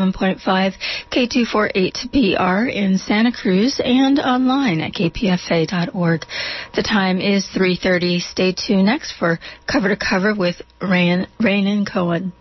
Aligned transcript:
107.5 0.00 0.72
K248BR 1.12 2.72
in 2.72 2.98
Santa 2.98 3.32
Cruz 3.32 3.80
and 3.84 4.18
online 4.18 4.80
at 4.80 4.92
kpfa.org. 4.92 6.24
The 6.74 6.82
time 6.82 7.20
is 7.20 7.46
3.30. 7.54 8.20
Stay 8.20 8.54
tuned 8.54 8.86
next 8.86 9.14
for 9.18 9.38
Cover 9.70 9.88
to 9.90 9.96
Cover 9.96 10.34
with 10.34 10.56
Rain, 10.80 11.26
Rain 11.38 11.66
and 11.66 11.90
Cohen. 11.90 12.32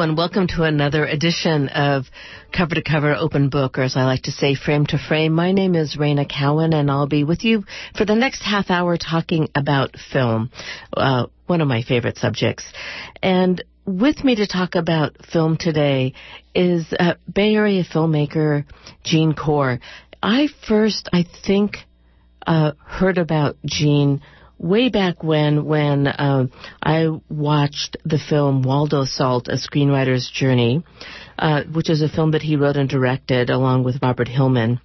And 0.00 0.16
welcome 0.16 0.46
to 0.54 0.62
another 0.62 1.04
edition 1.04 1.68
of 1.70 2.04
Cover 2.56 2.76
to 2.76 2.82
Cover 2.82 3.16
Open 3.16 3.48
Book, 3.48 3.78
or 3.78 3.82
as 3.82 3.96
I 3.96 4.04
like 4.04 4.22
to 4.22 4.30
say, 4.30 4.54
Frame 4.54 4.86
to 4.86 4.98
Frame. 4.98 5.32
My 5.32 5.50
name 5.50 5.74
is 5.74 5.96
Reyna 5.96 6.24
Cowan 6.24 6.72
and 6.72 6.88
I'll 6.88 7.08
be 7.08 7.24
with 7.24 7.42
you 7.42 7.64
for 7.96 8.04
the 8.04 8.14
next 8.14 8.42
half 8.42 8.70
hour 8.70 8.96
talking 8.96 9.48
about 9.56 9.96
film, 10.12 10.52
uh, 10.96 11.26
one 11.46 11.60
of 11.60 11.66
my 11.66 11.82
favorite 11.82 12.16
subjects. 12.16 12.64
And 13.24 13.64
with 13.86 14.22
me 14.22 14.36
to 14.36 14.46
talk 14.46 14.76
about 14.76 15.16
film 15.32 15.56
today 15.58 16.14
is 16.54 16.86
uh, 16.96 17.14
Bay 17.32 17.56
Area 17.56 17.82
filmmaker 17.82 18.66
Gene 19.02 19.34
Corr. 19.34 19.80
I 20.22 20.46
first, 20.68 21.08
I 21.12 21.24
think, 21.44 21.78
uh, 22.46 22.72
heard 22.86 23.18
about 23.18 23.56
Gene 23.66 24.22
way 24.58 24.88
back 24.88 25.22
when 25.22 25.64
when 25.64 26.06
uh, 26.06 26.46
I 26.82 27.08
watched 27.28 27.96
the 28.04 28.18
film 28.18 28.62
Waldo 28.62 29.04
Salt, 29.04 29.48
A 29.48 29.56
Screenwriter's 29.56 30.30
Journey, 30.30 30.82
uh, 31.38 31.62
which 31.64 31.90
is 31.90 32.02
a 32.02 32.08
film 32.08 32.32
that 32.32 32.42
he 32.42 32.56
wrote 32.56 32.76
and 32.76 32.88
directed 32.88 33.50
along 33.50 33.84
with 33.84 34.02
Robert 34.02 34.28
Hillmann. 34.28 34.80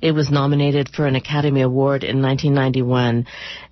It 0.00 0.12
was 0.12 0.30
nominated 0.30 0.88
for 0.88 1.06
an 1.06 1.16
Academy 1.16 1.62
Award 1.62 2.04
in 2.04 2.22
1991. 2.22 3.26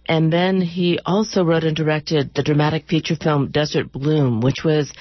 And 0.06 0.32
then 0.32 0.60
he 0.60 0.98
also 1.04 1.44
wrote 1.44 1.64
and 1.64 1.76
directed 1.76 2.34
the 2.34 2.42
dramatic 2.42 2.86
feature 2.86 3.16
film 3.16 3.50
Desert 3.50 3.92
Bloom, 3.92 4.40
which 4.40 4.64
was 4.64 4.92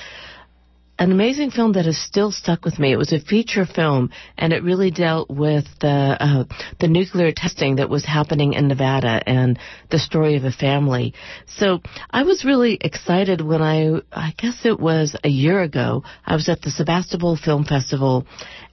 an 1.00 1.12
amazing 1.12 1.50
film 1.50 1.74
that 1.74 1.86
has 1.86 1.98
still 1.98 2.32
stuck 2.32 2.64
with 2.64 2.78
me. 2.78 2.92
It 2.92 2.98
was 2.98 3.14
a 3.14 3.20
feature 3.20 3.66
film, 3.66 4.12
and 4.38 4.54
it 4.54 4.64
really 4.64 4.92
dealt 4.92 5.30
with 5.30 5.66
the 5.82 5.88
uh, 6.20 6.44
the 6.80 6.88
nuclear 6.88 7.32
testing 7.32 7.78
that 7.78 7.90
was 7.90 8.06
happening 8.06 8.54
in 8.54 8.68
Nevada 8.68 9.22
and 9.26 9.58
the 9.90 10.00
story 10.00 10.36
of 10.36 10.44
a 10.44 10.52
family. 10.52 11.14
So 11.48 11.82
I 12.10 12.24
was 12.24 12.46
really 12.46 12.78
excited 12.80 13.42
when 13.42 13.62
I 13.62 14.02
I 14.12 14.34
guess 14.38 14.66
it 14.66 14.80
was 14.80 15.16
a 15.24 15.30
year 15.30 15.62
ago. 15.62 16.04
I 16.26 16.36
was 16.36 16.48
at 16.48 16.62
the 16.62 16.72
Sebastopol 16.72 17.38
Film 17.38 17.66
Festival, 17.66 18.28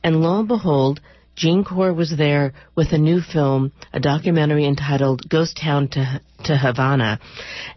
and 0.04 0.20
lo 0.20 0.40
and 0.40 0.48
behold. 0.48 1.00
Gene 1.36 1.64
Corr 1.64 1.96
was 1.96 2.14
there 2.18 2.52
with 2.76 2.92
a 2.92 2.98
new 2.98 3.22
film, 3.22 3.72
a 3.94 4.00
documentary 4.00 4.66
entitled 4.66 5.26
Ghost 5.26 5.56
Town 5.56 5.88
to, 5.88 6.20
to 6.44 6.56
Havana. 6.56 7.18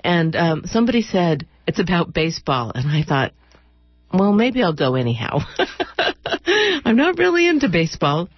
And 0.03 0.35
um, 0.35 0.63
somebody 0.65 1.01
said, 1.01 1.47
it's 1.65 1.79
about 1.79 2.13
baseball. 2.13 2.73
And 2.75 2.89
I 2.89 3.03
thought, 3.03 3.31
well, 4.13 4.33
maybe 4.33 4.63
I'll 4.63 4.73
go 4.73 4.95
anyhow. 4.95 5.39
I'm 6.85 6.95
not 6.95 7.17
really 7.17 7.47
into 7.47 7.69
baseball, 7.69 8.29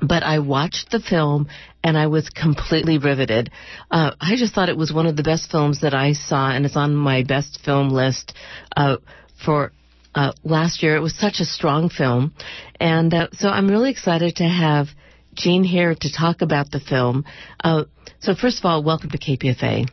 but 0.00 0.22
I 0.22 0.40
watched 0.40 0.90
the 0.90 1.00
film 1.00 1.48
and 1.82 1.96
I 1.96 2.08
was 2.08 2.28
completely 2.28 2.98
riveted. 2.98 3.50
Uh, 3.90 4.12
I 4.20 4.36
just 4.36 4.54
thought 4.54 4.68
it 4.68 4.76
was 4.76 4.92
one 4.92 5.06
of 5.06 5.16
the 5.16 5.22
best 5.22 5.50
films 5.50 5.80
that 5.80 5.94
I 5.94 6.12
saw, 6.12 6.50
and 6.50 6.66
it's 6.66 6.76
on 6.76 6.94
my 6.94 7.22
best 7.22 7.60
film 7.64 7.88
list 7.88 8.34
uh, 8.76 8.96
for 9.42 9.72
uh, 10.14 10.32
last 10.44 10.82
year. 10.82 10.96
It 10.96 11.00
was 11.00 11.16
such 11.16 11.40
a 11.40 11.44
strong 11.44 11.88
film, 11.88 12.34
and 12.78 13.14
uh, 13.14 13.28
so 13.32 13.48
I'm 13.48 13.68
really 13.68 13.90
excited 13.90 14.36
to 14.36 14.44
have 14.44 14.88
Gene 15.32 15.64
here 15.64 15.94
to 15.94 16.12
talk 16.12 16.42
about 16.42 16.70
the 16.70 16.80
film. 16.80 17.24
Uh, 17.62 17.84
so 18.18 18.34
first 18.34 18.58
of 18.58 18.66
all, 18.66 18.82
welcome 18.82 19.10
to 19.10 19.18
KPFA. 19.18 19.88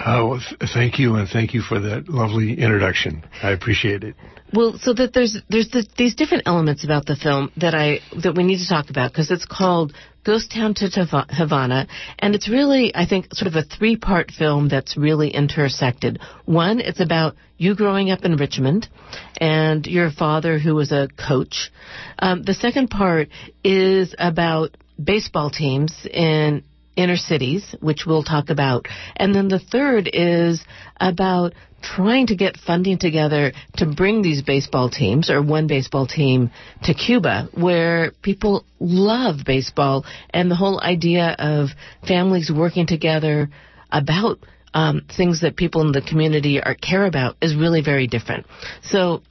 Uh, 0.00 0.26
well, 0.26 0.40
th- 0.40 0.70
thank 0.72 0.98
you, 0.98 1.16
and 1.16 1.28
thank 1.28 1.52
you 1.52 1.60
for 1.60 1.78
that 1.78 2.08
lovely 2.08 2.58
introduction. 2.58 3.22
I 3.42 3.50
appreciate 3.50 4.02
it. 4.02 4.16
Well, 4.52 4.78
so 4.78 4.94
that 4.94 5.12
there's 5.12 5.36
there's 5.50 5.68
the, 5.68 5.86
these 5.98 6.14
different 6.14 6.44
elements 6.46 6.84
about 6.84 7.04
the 7.04 7.16
film 7.16 7.52
that 7.58 7.74
I 7.74 8.00
that 8.22 8.34
we 8.34 8.42
need 8.42 8.58
to 8.58 8.68
talk 8.68 8.88
about 8.88 9.12
because 9.12 9.30
it's 9.30 9.44
called 9.44 9.92
Ghost 10.24 10.52
Town 10.52 10.72
to 10.74 11.26
Havana, 11.28 11.86
and 12.18 12.34
it's 12.34 12.48
really 12.48 12.94
I 12.94 13.06
think 13.06 13.34
sort 13.34 13.46
of 13.46 13.56
a 13.56 13.62
three 13.62 13.96
part 13.96 14.30
film 14.30 14.70
that's 14.70 14.96
really 14.96 15.28
intersected. 15.28 16.18
One, 16.46 16.80
it's 16.80 17.00
about 17.00 17.36
you 17.58 17.76
growing 17.76 18.10
up 18.10 18.24
in 18.24 18.36
Richmond, 18.36 18.88
and 19.36 19.86
your 19.86 20.10
father 20.10 20.58
who 20.58 20.74
was 20.74 20.92
a 20.92 21.08
coach. 21.08 21.70
Um, 22.18 22.42
the 22.42 22.54
second 22.54 22.88
part 22.88 23.28
is 23.62 24.14
about 24.18 24.78
baseball 25.02 25.50
teams 25.50 26.06
in 26.10 26.64
inner 26.96 27.16
cities, 27.16 27.74
which 27.80 28.04
we'll 28.06 28.22
talk 28.22 28.50
about. 28.50 28.86
And 29.16 29.34
then 29.34 29.48
the 29.48 29.58
third 29.58 30.10
is 30.12 30.62
about 30.98 31.54
trying 31.82 32.26
to 32.26 32.36
get 32.36 32.56
funding 32.58 32.98
together 32.98 33.52
to 33.76 33.86
bring 33.86 34.22
these 34.22 34.42
baseball 34.42 34.90
teams 34.90 35.30
or 35.30 35.42
one 35.42 35.66
baseball 35.66 36.06
team 36.06 36.50
to 36.82 36.94
Cuba 36.94 37.48
where 37.54 38.12
people 38.22 38.64
love 38.78 39.36
baseball 39.46 40.04
and 40.30 40.50
the 40.50 40.56
whole 40.56 40.80
idea 40.80 41.34
of 41.38 41.70
families 42.06 42.50
working 42.54 42.86
together 42.86 43.48
about 43.90 44.38
um, 44.74 45.02
things 45.16 45.40
that 45.40 45.56
people 45.56 45.80
in 45.80 45.92
the 45.92 46.02
community 46.02 46.62
are, 46.62 46.74
care 46.74 47.06
about 47.06 47.36
is 47.40 47.56
really 47.56 47.82
very 47.82 48.06
different. 48.06 48.46
So 48.82 49.22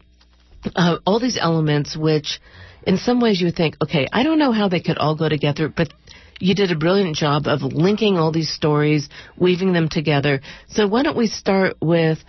uh, 0.76 0.98
all 1.06 1.20
these 1.20 1.38
elements 1.40 1.96
which 1.96 2.40
in 2.84 2.98
some 2.98 3.22
ways 3.22 3.40
you 3.40 3.52
think, 3.52 3.76
okay, 3.82 4.08
I 4.12 4.24
don't 4.24 4.40
know 4.40 4.52
how 4.52 4.70
they 4.70 4.80
could 4.80 4.98
all 4.98 5.16
go 5.16 5.30
together, 5.30 5.70
but 5.70 5.94
you 6.40 6.56
did 6.56 6.72
a 6.72 6.76
brilliant 6.76 7.16
job 7.16 7.48
of 7.48 7.62
linking 7.62 8.18
all 8.18 8.32
these 8.32 8.52
stories, 8.52 9.10
weaving 9.38 9.74
them 9.74 9.90
together. 9.90 10.42
So 10.70 10.88
why 10.88 11.04
don't 11.04 11.18
we 11.18 11.28
start 11.28 11.78
with 11.82 12.20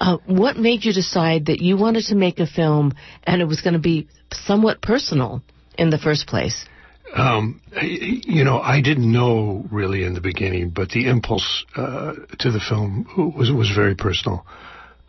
uh, 0.00 0.18
what 0.26 0.56
made 0.56 0.84
you 0.84 0.92
decide 0.92 1.46
that 1.46 1.60
you 1.60 1.76
wanted 1.76 2.04
to 2.06 2.14
make 2.14 2.40
a 2.40 2.46
film 2.46 2.92
and 3.24 3.40
it 3.40 3.46
was 3.46 3.60
going 3.60 3.74
to 3.74 3.80
be 3.80 4.08
somewhat 4.32 4.82
personal 4.82 5.42
in 5.78 5.90
the 5.90 5.98
first 5.98 6.26
place? 6.26 6.66
Um, 7.14 7.60
you 7.80 8.42
know, 8.42 8.58
I 8.58 8.80
didn't 8.80 9.10
know 9.10 9.66
really 9.70 10.04
in 10.04 10.14
the 10.14 10.20
beginning, 10.20 10.70
but 10.70 10.88
the 10.88 11.08
impulse 11.08 11.64
uh, 11.76 12.14
to 12.38 12.50
the 12.50 12.60
film 12.60 13.06
was 13.36 13.52
was 13.52 13.70
very 13.74 13.94
personal. 13.94 14.46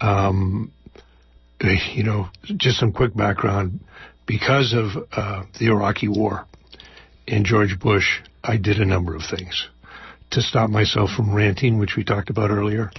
Um, 0.01 0.73
you 1.61 2.03
know, 2.03 2.27
just 2.57 2.77
some 2.77 2.91
quick 2.91 3.15
background 3.15 3.79
because 4.25 4.73
of 4.73 5.03
uh, 5.13 5.43
the 5.57 5.67
Iraqi 5.67 6.09
War 6.09 6.45
and 7.25 7.45
George 7.45 7.79
Bush 7.79 8.19
I 8.43 8.57
did 8.57 8.79
a 8.79 8.85
number 8.85 9.15
of 9.15 9.23
things 9.23 9.67
to 10.31 10.41
stop 10.41 10.69
myself 10.69 11.11
from 11.11 11.33
ranting, 11.33 11.79
which 11.79 11.95
we 11.95 12.03
talked 12.03 12.29
about 12.29 12.49
earlier. 12.49 12.91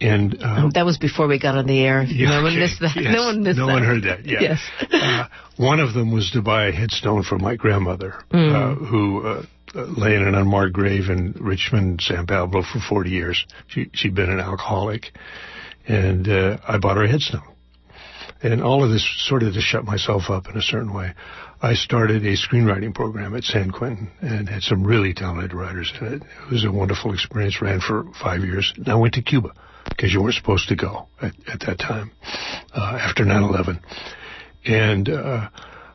And 0.00 0.36
uh, 0.40 0.70
that 0.74 0.86
was 0.86 0.96
before 0.96 1.26
we 1.26 1.40
got 1.40 1.56
on 1.56 1.66
the 1.66 1.80
air. 1.80 2.04
Yeah, 2.04 2.30
no 2.30 2.42
one 2.42 2.52
okay, 2.52 2.60
missed 2.60 2.80
that. 2.80 2.96
Yes, 2.96 3.12
no 3.12 3.24
one 3.24 3.42
missed 3.42 3.58
no 3.58 3.66
that. 3.66 3.72
No 3.72 3.74
one 3.74 3.84
heard 3.84 4.04
that. 4.04 4.24
Yeah. 4.24 4.38
Yes. 4.40 4.60
uh, 4.92 5.26
one 5.56 5.80
of 5.80 5.92
them 5.92 6.12
was 6.12 6.30
to 6.32 6.42
buy 6.42 6.66
a 6.68 6.72
headstone 6.72 7.24
for 7.24 7.36
my 7.38 7.56
grandmother, 7.56 8.14
mm. 8.30 8.54
uh, 8.54 8.74
who 8.76 9.26
uh, 9.26 9.42
lay 9.74 10.14
in 10.14 10.22
an 10.22 10.36
unmarked 10.36 10.72
grave 10.72 11.10
in 11.10 11.34
Richmond, 11.40 12.00
San 12.00 12.26
Pablo 12.26 12.62
for 12.62 12.78
40 12.78 13.10
years. 13.10 13.44
She 13.66 13.90
she'd 13.92 14.14
been 14.14 14.30
an 14.30 14.38
alcoholic, 14.38 15.10
and 15.88 16.28
uh, 16.28 16.58
I 16.66 16.78
bought 16.78 16.96
her 16.96 17.04
a 17.04 17.08
headstone. 17.08 17.42
And 18.42 18.62
all 18.62 18.84
of 18.84 18.90
this 18.90 19.06
sort 19.26 19.42
of 19.42 19.54
to 19.54 19.60
shut 19.60 19.84
myself 19.84 20.30
up 20.30 20.48
in 20.48 20.56
a 20.56 20.62
certain 20.62 20.94
way. 20.94 21.14
I 21.60 21.74
started 21.74 22.24
a 22.24 22.36
screenwriting 22.36 22.94
program 22.94 23.34
at 23.34 23.42
San 23.42 23.72
Quentin 23.72 24.12
and 24.20 24.48
had 24.48 24.62
some 24.62 24.84
really 24.84 25.12
talented 25.12 25.52
writers 25.52 25.92
in 26.00 26.06
it. 26.06 26.22
It 26.22 26.50
was 26.52 26.64
a 26.64 26.70
wonderful 26.70 27.12
experience, 27.12 27.60
ran 27.60 27.80
for 27.80 28.04
five 28.22 28.42
years. 28.42 28.72
And 28.76 28.88
I 28.88 28.94
went 28.94 29.14
to 29.14 29.22
Cuba 29.22 29.52
because 29.88 30.12
you 30.12 30.22
weren't 30.22 30.36
supposed 30.36 30.68
to 30.68 30.76
go 30.76 31.08
at, 31.20 31.34
at 31.52 31.60
that 31.66 31.78
time 31.80 32.12
uh, 32.72 32.98
after 33.00 33.24
9-11. 33.24 33.80
And 34.66 35.08
uh, 35.08 35.48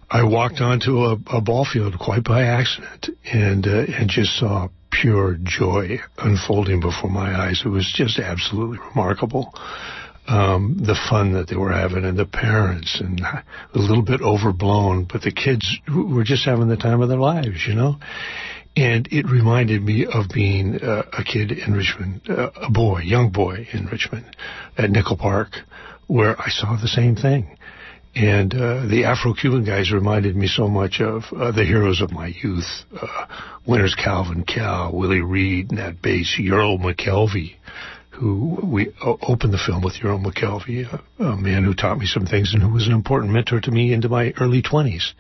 I 0.09 0.23
walked 0.23 0.59
onto 0.59 0.97
a, 0.97 1.17
a 1.27 1.41
ball 1.41 1.65
field 1.65 1.97
quite 1.97 2.25
by 2.25 2.44
accident 2.44 3.09
and, 3.31 3.65
uh, 3.65 3.85
and 3.88 4.09
just 4.09 4.38
saw 4.38 4.68
pure 4.91 5.38
joy 5.41 6.00
unfolding 6.18 6.81
before 6.81 7.09
my 7.09 7.33
eyes. 7.33 7.63
It 7.65 7.69
was 7.69 7.91
just 7.95 8.19
absolutely 8.19 8.79
remarkable 8.89 9.53
um, 10.27 10.77
the 10.79 10.97
fun 11.09 11.33
that 11.33 11.47
they 11.47 11.55
were 11.55 11.71
having 11.71 12.05
and 12.05 12.17
the 12.17 12.25
parents 12.25 12.99
and 12.99 13.19
a 13.21 13.43
little 13.73 14.03
bit 14.03 14.21
overblown, 14.21 15.05
but 15.11 15.21
the 15.21 15.31
kids 15.31 15.79
were 15.93 16.23
just 16.23 16.45
having 16.45 16.67
the 16.67 16.77
time 16.77 17.01
of 17.01 17.09
their 17.09 17.19
lives, 17.19 17.65
you 17.67 17.75
know? 17.75 17.97
And 18.75 19.07
it 19.11 19.29
reminded 19.29 19.83
me 19.83 20.05
of 20.05 20.29
being 20.33 20.79
uh, 20.81 21.03
a 21.13 21.23
kid 21.23 21.51
in 21.51 21.73
Richmond, 21.73 22.21
uh, 22.27 22.49
a 22.55 22.71
boy, 22.71 23.01
young 23.01 23.31
boy 23.31 23.67
in 23.71 23.85
Richmond 23.85 24.25
at 24.77 24.89
Nicholl 24.89 25.19
Park, 25.19 25.57
where 26.07 26.39
I 26.41 26.49
saw 26.49 26.75
the 26.75 26.87
same 26.87 27.15
thing. 27.15 27.57
And 28.15 28.53
uh, 28.53 28.85
the 28.85 29.05
Afro-Cuban 29.05 29.63
guys 29.63 29.91
reminded 29.91 30.35
me 30.35 30.47
so 30.47 30.67
much 30.67 31.01
of 31.01 31.23
uh, 31.35 31.51
the 31.51 31.63
heroes 31.63 31.99
of 32.01 32.11
my 32.11 32.27
youth. 32.27 32.83
Uh, 32.95 33.25
Calvin 33.97 34.43
Cal, 34.43 34.91
Willie 34.93 35.21
Reed, 35.21 35.71
Nat 35.71 36.01
Bass, 36.01 36.39
Earl 36.39 36.77
McKelvey, 36.77 37.55
who 38.13 38.60
we 38.63 38.94
opened 39.01 39.54
the 39.54 39.57
film 39.57 39.81
with 39.81 39.95
Jerome 39.95 40.24
McKelvey, 40.24 40.86
a, 40.92 41.24
a, 41.24 41.36
man 41.38 41.63
who 41.63 41.74
taught 41.74 41.98
me 41.98 42.06
some 42.06 42.25
things 42.25 42.54
and 42.54 42.62
who 42.62 42.69
was 42.69 42.86
an 42.86 42.94
important 42.94 43.33
mentor 43.33 43.60
to 43.62 43.71
me 43.71 43.94
into 43.94 44.10
my 44.10 44.33
early 44.39 44.62
20s. 44.62 45.13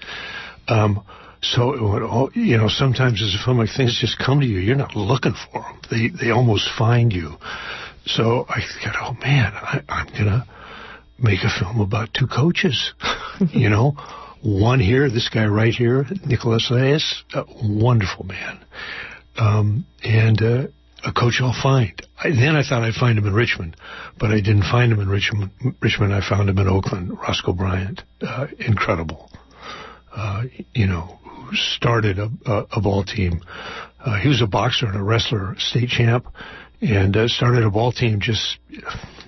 Um, 0.67 1.03
so, 1.41 2.29
you 2.33 2.57
know, 2.57 2.69
sometimes 2.69 3.21
as 3.21 3.35
a 3.35 3.43
filmmaker, 3.45 3.75
things 3.75 3.99
just 3.99 4.17
come 4.17 4.39
to 4.39 4.45
you. 4.45 4.59
You're 4.59 4.77
not 4.77 4.95
looking 4.95 5.33
for 5.33 5.61
them. 5.61 5.81
They, 5.91 6.09
they 6.09 6.31
almost 6.31 6.69
find 6.77 7.11
you. 7.11 7.35
So 8.05 8.45
I 8.47 8.61
thought, 8.61 8.95
oh 9.01 9.13
man, 9.21 9.53
I, 9.53 9.81
I'm 9.89 10.07
going 10.07 10.25
to 10.25 10.45
make 11.19 11.39
a 11.43 11.49
film 11.49 11.81
about 11.81 12.13
two 12.13 12.27
coaches, 12.27 12.93
you 13.51 13.69
know, 13.69 13.95
one 14.41 14.79
here, 14.79 15.09
this 15.09 15.29
guy 15.29 15.45
right 15.45 15.73
here, 15.73 16.05
Nicholas 16.25 16.69
Reyes, 16.69 17.23
a 17.33 17.43
wonderful 17.63 18.25
man. 18.25 18.59
Um, 19.37 19.85
and, 20.03 20.41
uh, 20.41 20.67
a 21.05 21.11
coach 21.11 21.39
I'll 21.41 21.53
find. 21.53 21.93
I, 22.17 22.29
then 22.29 22.55
I 22.55 22.63
thought 22.63 22.83
I'd 22.83 22.93
find 22.93 23.17
him 23.17 23.27
in 23.27 23.33
Richmond, 23.33 23.75
but 24.19 24.31
I 24.31 24.35
didn't 24.35 24.63
find 24.63 24.91
him 24.91 24.99
in 24.99 25.09
Richmond. 25.09 25.51
Richmond, 25.81 26.13
I 26.13 26.21
found 26.27 26.49
him 26.49 26.57
in 26.57 26.67
Oakland. 26.67 27.11
Roscoe 27.19 27.53
Bryant, 27.53 28.03
uh, 28.21 28.47
incredible. 28.59 29.29
Uh, 30.15 30.43
you 30.73 30.87
know, 30.87 31.19
who 31.23 31.55
started 31.55 32.19
a, 32.19 32.29
a, 32.45 32.65
a 32.73 32.81
ball 32.81 33.03
team. 33.03 33.41
Uh, 34.03 34.17
he 34.19 34.27
was 34.27 34.41
a 34.41 34.47
boxer 34.47 34.85
and 34.85 34.95
a 34.95 35.03
wrestler, 35.03 35.55
state 35.57 35.89
champ, 35.89 36.27
and 36.81 37.15
uh, 37.15 37.27
started 37.27 37.63
a 37.63 37.69
ball 37.71 37.91
team 37.91 38.19
just, 38.19 38.57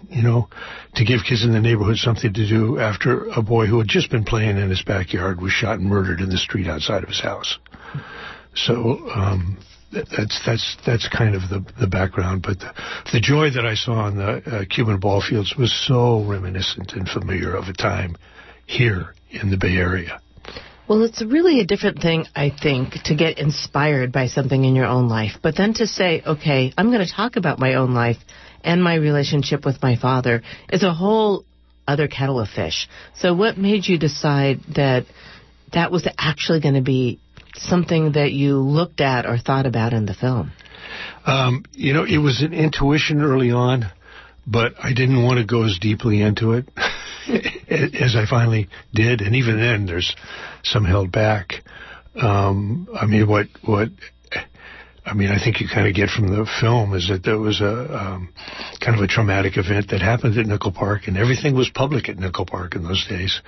you 0.09 0.21
know, 0.21 0.47
to 0.95 1.05
give 1.05 1.21
kids 1.27 1.43
in 1.43 1.53
the 1.53 1.61
neighborhood 1.61 1.97
something 1.97 2.33
to 2.33 2.47
do 2.47 2.79
after 2.79 3.29
a 3.29 3.41
boy 3.41 3.65
who 3.65 3.79
had 3.79 3.87
just 3.87 4.11
been 4.11 4.23
playing 4.23 4.57
in 4.57 4.69
his 4.69 4.83
backyard 4.83 5.41
was 5.41 5.51
shot 5.51 5.79
and 5.79 5.89
murdered 5.89 6.19
in 6.19 6.29
the 6.29 6.37
street 6.37 6.67
outside 6.67 7.03
of 7.03 7.09
his 7.09 7.21
house. 7.21 7.57
So, 8.53 9.09
um, 9.09 9.57
that's 9.95 10.41
that's 10.45 10.77
that's 10.85 11.07
kind 11.09 11.35
of 11.35 11.41
the 11.49 11.65
the 11.79 11.87
background. 11.87 12.43
But 12.43 12.59
the, 12.59 12.73
the 13.13 13.19
joy 13.19 13.49
that 13.51 13.65
I 13.65 13.75
saw 13.75 13.93
on 13.93 14.17
the 14.17 14.29
uh, 14.45 14.65
Cuban 14.69 14.99
ball 14.99 15.21
fields 15.21 15.55
was 15.57 15.73
so 15.87 16.23
reminiscent 16.23 16.93
and 16.93 17.07
familiar 17.07 17.55
of 17.55 17.67
a 17.67 17.73
time 17.73 18.15
here 18.65 19.13
in 19.29 19.49
the 19.49 19.57
Bay 19.57 19.75
Area. 19.75 20.21
Well, 20.87 21.01
it's 21.01 21.23
really 21.23 21.61
a 21.61 21.65
different 21.65 21.99
thing, 21.99 22.25
I 22.35 22.51
think, 22.51 22.93
to 23.05 23.15
get 23.15 23.39
inspired 23.39 24.11
by 24.11 24.27
something 24.27 24.63
in 24.63 24.75
your 24.75 24.85
own 24.85 25.09
life, 25.09 25.31
but 25.41 25.57
then 25.57 25.73
to 25.75 25.87
say, 25.87 26.21
okay, 26.23 26.73
I'm 26.77 26.91
going 26.91 27.03
to 27.03 27.11
talk 27.11 27.37
about 27.37 27.57
my 27.57 27.73
own 27.73 27.95
life 27.95 28.17
and 28.63 28.83
my 28.83 28.93
relationship 28.95 29.65
with 29.65 29.81
my 29.81 29.95
father 29.95 30.43
is 30.69 30.83
a 30.83 30.93
whole 30.93 31.43
other 31.87 32.07
kettle 32.07 32.39
of 32.39 32.49
fish. 32.49 32.87
So, 33.17 33.33
what 33.33 33.57
made 33.57 33.87
you 33.87 33.97
decide 33.97 34.59
that 34.75 35.05
that 35.73 35.91
was 35.91 36.07
actually 36.17 36.61
going 36.61 36.75
to 36.75 36.81
be 36.81 37.19
something 37.57 38.13
that 38.13 38.31
you 38.31 38.57
looked 38.57 39.01
at 39.01 39.25
or 39.25 39.37
thought 39.37 39.65
about 39.65 39.93
in 39.93 40.05
the 40.05 40.13
film? 40.13 40.51
Um, 41.25 41.65
you 41.73 41.93
know, 41.93 42.05
it 42.05 42.17
was 42.17 42.41
an 42.41 42.53
intuition 42.53 43.21
early 43.21 43.51
on, 43.51 43.85
but 44.45 44.73
I 44.81 44.93
didn't 44.93 45.23
want 45.23 45.39
to 45.39 45.45
go 45.45 45.63
as 45.63 45.79
deeply 45.79 46.21
into 46.21 46.53
it 46.53 46.69
as 47.67 48.15
I 48.15 48.25
finally 48.29 48.69
did. 48.93 49.21
And 49.21 49.35
even 49.35 49.57
then, 49.57 49.85
there's 49.85 50.15
some 50.63 50.85
held 50.85 51.11
back. 51.11 51.63
Um, 52.15 52.87
I 52.93 53.05
mean, 53.05 53.27
what 53.27 53.47
what 53.63 53.89
I 55.05 55.13
mean, 55.13 55.29
I 55.29 55.43
think 55.43 55.61
you 55.61 55.67
kind 55.67 55.87
of 55.87 55.93
get 55.93 56.09
from 56.09 56.27
the 56.27 56.47
film 56.61 56.95
is 56.95 57.09
that 57.09 57.23
there 57.23 57.37
was 57.37 57.61
a 57.61 57.95
um, 57.95 58.29
kind 58.79 58.97
of 58.97 59.03
a 59.03 59.07
traumatic 59.07 59.57
event 59.57 59.89
that 59.89 60.01
happened 60.01 60.37
at 60.37 60.47
Nicholl 60.47 60.73
Park, 60.73 61.03
and 61.07 61.17
everything 61.17 61.55
was 61.55 61.69
public 61.69 62.09
at 62.09 62.17
Nicholl 62.17 62.47
Park 62.47 62.75
in 62.75 62.83
those 62.83 63.05
days. 63.07 63.41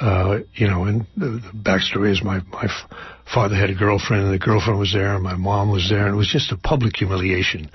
Uh, 0.00 0.38
you 0.54 0.68
know, 0.68 0.84
and 0.84 1.06
the, 1.16 1.26
the 1.26 1.52
backstory 1.54 2.12
is 2.12 2.22
my 2.22 2.40
my 2.52 2.64
f- 2.64 2.98
father 3.34 3.56
had 3.56 3.68
a 3.68 3.74
girlfriend, 3.74 4.24
and 4.24 4.32
the 4.32 4.38
girlfriend 4.38 4.78
was 4.78 4.92
there, 4.92 5.14
and 5.14 5.24
my 5.24 5.34
mom 5.34 5.72
was 5.72 5.88
there, 5.90 6.06
and 6.06 6.14
it 6.14 6.16
was 6.16 6.30
just 6.30 6.52
a 6.52 6.56
public 6.56 6.96
humiliation 6.96 7.68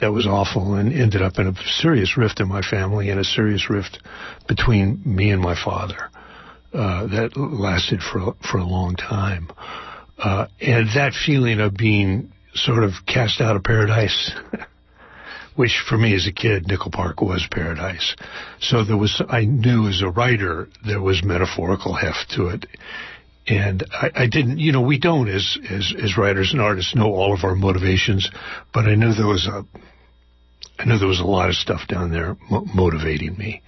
that 0.00 0.12
was 0.12 0.26
awful, 0.26 0.74
and 0.74 0.92
ended 0.92 1.22
up 1.22 1.38
in 1.38 1.46
a 1.46 1.54
serious 1.80 2.18
rift 2.18 2.38
in 2.38 2.48
my 2.48 2.60
family 2.60 3.08
and 3.08 3.18
a 3.18 3.24
serious 3.24 3.70
rift 3.70 3.98
between 4.46 5.00
me 5.06 5.30
and 5.30 5.40
my 5.40 5.54
father 5.54 6.10
uh, 6.74 7.06
that 7.06 7.36
lasted 7.36 8.00
for 8.02 8.34
for 8.50 8.58
a 8.58 8.64
long 8.64 8.94
time, 8.94 9.48
uh, 10.18 10.46
and 10.60 10.86
that 10.94 11.14
feeling 11.14 11.60
of 11.60 11.74
being 11.74 12.30
sort 12.54 12.84
of 12.84 12.92
cast 13.06 13.40
out 13.40 13.56
of 13.56 13.64
paradise. 13.64 14.32
which 15.56 15.82
for 15.88 15.98
me 15.98 16.14
as 16.14 16.26
a 16.26 16.32
kid, 16.32 16.66
Nicholl 16.66 16.92
Park 16.92 17.20
was 17.20 17.46
paradise. 17.50 18.16
So 18.60 18.84
there 18.84 18.96
was, 18.96 19.22
I 19.28 19.44
knew 19.44 19.88
as 19.88 20.02
a 20.02 20.08
writer, 20.08 20.68
there 20.86 21.00
was 21.00 21.22
metaphorical 21.24 21.94
heft 21.94 22.30
to 22.36 22.48
it. 22.48 22.66
And 23.46 23.84
I, 23.90 24.10
I 24.14 24.26
didn't, 24.26 24.58
you 24.58 24.72
know, 24.72 24.82
we 24.82 24.98
don't 24.98 25.28
as, 25.28 25.58
as, 25.68 25.94
as 26.00 26.16
writers 26.16 26.52
and 26.52 26.60
artists 26.60 26.94
know 26.94 27.12
all 27.12 27.34
of 27.34 27.44
our 27.44 27.54
motivations, 27.54 28.30
but 28.72 28.86
I 28.86 28.94
knew 28.94 29.12
there 29.12 29.26
was 29.26 29.46
a, 29.46 29.64
I 30.78 30.84
knew 30.84 30.98
there 30.98 31.08
was 31.08 31.20
a 31.20 31.24
lot 31.24 31.48
of 31.48 31.56
stuff 31.56 31.86
down 31.88 32.10
there 32.10 32.36
mo- 32.50 32.66
motivating 32.74 33.36
me. 33.36 33.62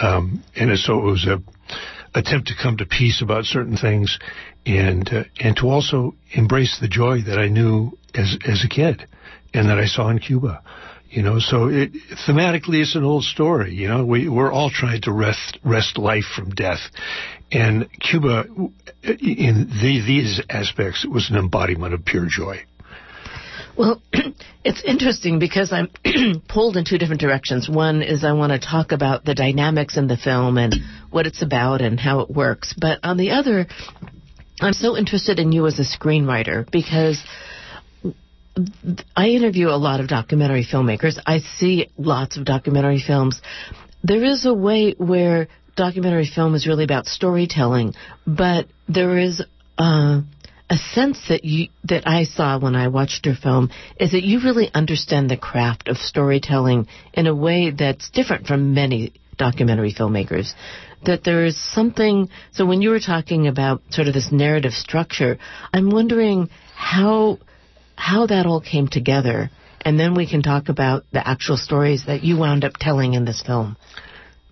Um, 0.00 0.42
and 0.56 0.76
so 0.78 0.98
it 0.98 1.04
was 1.04 1.26
a 1.26 1.42
attempt 2.14 2.48
to 2.48 2.54
come 2.60 2.76
to 2.76 2.86
peace 2.86 3.22
about 3.22 3.44
certain 3.44 3.76
things 3.76 4.18
and, 4.66 5.08
uh, 5.12 5.24
and 5.38 5.56
to 5.56 5.68
also 5.68 6.14
embrace 6.32 6.78
the 6.80 6.88
joy 6.88 7.22
that 7.22 7.38
I 7.38 7.48
knew 7.48 7.92
as, 8.14 8.36
as 8.46 8.64
a 8.64 8.68
kid 8.68 9.06
and 9.54 9.68
that 9.68 9.78
I 9.78 9.86
saw 9.86 10.08
in 10.08 10.18
Cuba. 10.18 10.62
You 11.10 11.22
know, 11.22 11.40
so 11.40 11.66
it, 11.66 11.92
thematically, 12.26 12.80
it's 12.80 12.94
an 12.94 13.02
old 13.02 13.24
story. 13.24 13.74
You 13.74 13.88
know, 13.88 14.04
we, 14.04 14.28
we're 14.28 14.52
all 14.52 14.70
trying 14.70 15.02
to 15.02 15.12
wrest, 15.12 15.58
wrest 15.64 15.98
life 15.98 16.24
from 16.36 16.50
death. 16.50 16.78
And 17.50 17.88
Cuba, 17.98 18.44
in 19.02 19.68
the, 19.82 20.02
these 20.06 20.40
aspects, 20.48 21.04
was 21.04 21.28
an 21.28 21.36
embodiment 21.36 21.94
of 21.94 22.04
pure 22.04 22.26
joy. 22.30 22.60
Well, 23.76 24.00
it's 24.64 24.84
interesting 24.84 25.40
because 25.40 25.72
I'm 25.72 25.88
pulled 26.48 26.76
in 26.76 26.84
two 26.84 26.98
different 26.98 27.20
directions. 27.20 27.68
One 27.68 28.02
is 28.02 28.22
I 28.22 28.32
want 28.34 28.52
to 28.52 28.64
talk 28.64 28.92
about 28.92 29.24
the 29.24 29.34
dynamics 29.34 29.96
in 29.96 30.06
the 30.06 30.16
film 30.16 30.58
and 30.58 30.74
what 31.10 31.26
it's 31.26 31.42
about 31.42 31.80
and 31.80 31.98
how 31.98 32.20
it 32.20 32.30
works. 32.30 32.72
But 32.78 33.00
on 33.02 33.16
the 33.16 33.30
other, 33.32 33.66
I'm 34.60 34.74
so 34.74 34.96
interested 34.96 35.40
in 35.40 35.50
you 35.50 35.66
as 35.66 35.80
a 35.80 35.84
screenwriter 35.84 36.70
because 36.70 37.20
I 39.16 39.28
interview 39.28 39.68
a 39.68 39.76
lot 39.76 40.00
of 40.00 40.08
documentary 40.08 40.64
filmmakers. 40.64 41.18
I 41.26 41.40
see 41.40 41.88
lots 41.96 42.36
of 42.36 42.44
documentary 42.44 43.02
films. 43.04 43.40
There 44.02 44.24
is 44.24 44.46
a 44.46 44.54
way 44.54 44.94
where 44.96 45.48
documentary 45.76 46.26
film 46.26 46.54
is 46.54 46.66
really 46.66 46.84
about 46.84 47.06
storytelling, 47.06 47.94
but 48.26 48.66
there 48.88 49.18
is 49.18 49.42
uh, 49.78 50.20
a 50.70 50.76
sense 50.76 51.18
that 51.28 51.44
you 51.44 51.68
that 51.84 52.06
I 52.06 52.24
saw 52.24 52.58
when 52.58 52.76
I 52.76 52.88
watched 52.88 53.26
your 53.26 53.34
film 53.34 53.70
is 53.98 54.12
that 54.12 54.22
you 54.22 54.40
really 54.40 54.70
understand 54.72 55.28
the 55.28 55.36
craft 55.36 55.88
of 55.88 55.96
storytelling 55.96 56.86
in 57.12 57.26
a 57.26 57.34
way 57.34 57.70
that's 57.70 58.10
different 58.10 58.46
from 58.46 58.72
many 58.74 59.12
documentary 59.36 59.92
filmmakers. 59.92 60.52
That 61.04 61.24
there 61.24 61.44
is 61.44 61.58
something. 61.58 62.28
So 62.52 62.66
when 62.66 62.82
you 62.82 62.90
were 62.90 63.00
talking 63.00 63.48
about 63.48 63.82
sort 63.90 64.06
of 64.06 64.14
this 64.14 64.30
narrative 64.30 64.72
structure, 64.72 65.38
I'm 65.72 65.90
wondering 65.90 66.50
how 66.74 67.38
how 68.00 68.26
that 68.26 68.46
all 68.46 68.60
came 68.62 68.88
together, 68.88 69.50
and 69.82 70.00
then 70.00 70.14
we 70.14 70.26
can 70.26 70.42
talk 70.42 70.70
about 70.70 71.04
the 71.12 71.26
actual 71.26 71.58
stories 71.58 72.06
that 72.06 72.24
you 72.24 72.38
wound 72.38 72.64
up 72.64 72.72
telling 72.80 73.12
in 73.12 73.26
this 73.26 73.42
film. 73.42 73.76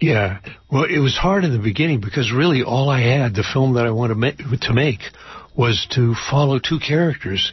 Yeah, 0.01 0.41
well, 0.71 0.85
it 0.85 0.99
was 0.99 1.17
hard 1.17 1.45
in 1.45 1.53
the 1.53 1.59
beginning 1.59 2.01
because 2.01 2.31
really 2.31 2.63
all 2.63 2.91
I 2.91 3.01
had, 3.01 3.35
the 3.35 3.43
film 3.43 3.75
that 3.75 3.87
I 3.87 3.91
wanted 3.91 4.61
to 4.63 4.73
make, 4.73 5.01
was 5.57 5.89
to 5.97 6.15
follow 6.31 6.61
two 6.61 6.79
characters 6.79 7.53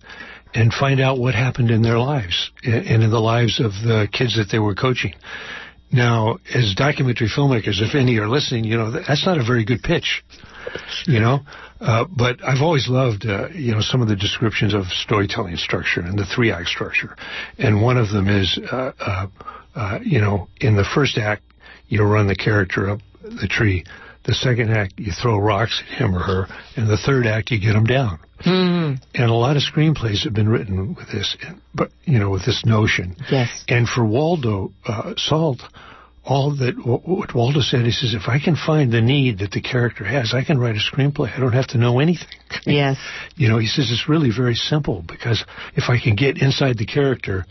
and 0.54 0.72
find 0.72 1.00
out 1.00 1.18
what 1.18 1.34
happened 1.34 1.72
in 1.72 1.82
their 1.82 1.98
lives 1.98 2.52
and 2.64 3.02
in 3.02 3.10
the 3.10 3.20
lives 3.20 3.60
of 3.60 3.72
the 3.72 4.08
kids 4.12 4.36
that 4.38 4.50
they 4.52 4.60
were 4.60 4.76
coaching. 4.76 5.14
Now, 5.92 6.40
as 6.54 6.74
documentary 6.76 7.30
filmmakers, 7.30 7.82
if 7.82 7.96
any 7.96 8.18
are 8.18 8.28
listening, 8.28 8.66
you 8.66 8.78
know, 8.78 8.92
that's 8.92 9.26
not 9.26 9.38
a 9.38 9.44
very 9.44 9.66
good 9.66 9.82
pitch 9.82 10.24
you 11.06 11.20
know. 11.20 11.40
Uh, 11.80 12.06
but 12.06 12.44
I've 12.44 12.62
always 12.62 12.88
loved, 12.88 13.26
uh, 13.26 13.50
you 13.50 13.74
know, 13.74 13.82
some 13.82 14.02
of 14.02 14.08
the 14.08 14.16
descriptions 14.16 14.74
of 14.74 14.86
storytelling 14.86 15.58
structure 15.58 16.02
and 16.02 16.18
the 16.18 16.26
three 16.26 16.52
act 16.52 16.68
structure. 16.68 17.16
And 17.58 17.82
one 17.82 17.98
of 17.98 18.10
them 18.10 18.30
is, 18.30 18.58
uh, 18.72 18.92
uh, 19.00 19.28
uh, 19.76 20.00
you 20.04 20.22
know, 20.22 20.48
in 20.62 20.76
the 20.76 20.86
first 20.96 21.18
act, 21.18 21.44
you 21.88 22.02
run 22.02 22.28
the 22.28 22.36
character 22.36 22.90
up 22.90 23.00
the 23.22 23.48
tree. 23.48 23.84
The 24.26 24.34
second 24.34 24.72
act, 24.72 24.94
you 24.98 25.12
throw 25.12 25.38
rocks 25.38 25.84
at 25.86 25.98
him 25.98 26.16
or 26.16 26.20
her. 26.20 26.48
And 26.76 26.90
the 26.90 26.98
third 26.98 27.28
act, 27.28 27.52
you 27.52 27.60
get 27.60 27.74
them 27.74 27.86
down. 27.86 28.20
Mm-hmm. 28.44 29.04
And 29.14 29.30
a 29.30 29.34
lot 29.34 29.56
of 29.56 29.64
screenplays 29.64 30.24
have 30.24 30.34
been 30.34 30.50
written 30.50 30.96
with 30.96 31.12
this, 31.12 31.38
but 31.74 31.92
you 32.04 32.20
know, 32.20 32.30
with 32.30 32.46
this 32.46 32.66
notion. 32.66 33.16
Yes. 33.32 33.64
And 33.68 33.88
for 33.88 34.04
Waldo 34.04 34.72
uh, 34.86 35.14
Salt, 35.16 35.62
all 36.26 36.56
that 36.58 36.76
what 36.84 37.34
Waldo 37.36 37.62
said. 37.62 37.86
He 37.86 37.92
says, 37.92 38.14
if 38.14 38.28
I 38.28 38.40
can 38.40 38.56
find 38.56 38.92
the 38.92 39.02
need 39.02 39.40
that 39.40 39.52
the 39.52 39.62
character 39.62 40.04
has, 40.04 40.34
I 40.34 40.44
can 40.44 40.58
write 40.58 40.76
a 40.76 40.80
screenplay. 40.80 41.32
I 41.36 41.40
don't 41.40 41.54
have 41.54 41.68
to 41.68 41.78
know 41.78 42.00
anything. 42.00 42.28
Yes. 42.66 42.98
you 43.36 43.50
know, 43.50 43.58
he 43.58 43.68
says 43.68 43.92
it's 43.92 44.08
really 44.08 44.32
very 44.36 44.56
simple 44.56 45.04
because 45.06 45.44
if 45.76 45.90
I 45.90 46.00
can 46.00 46.16
get 46.16 46.42
inside 46.42 46.78
the 46.78 46.86
character, 46.86 47.46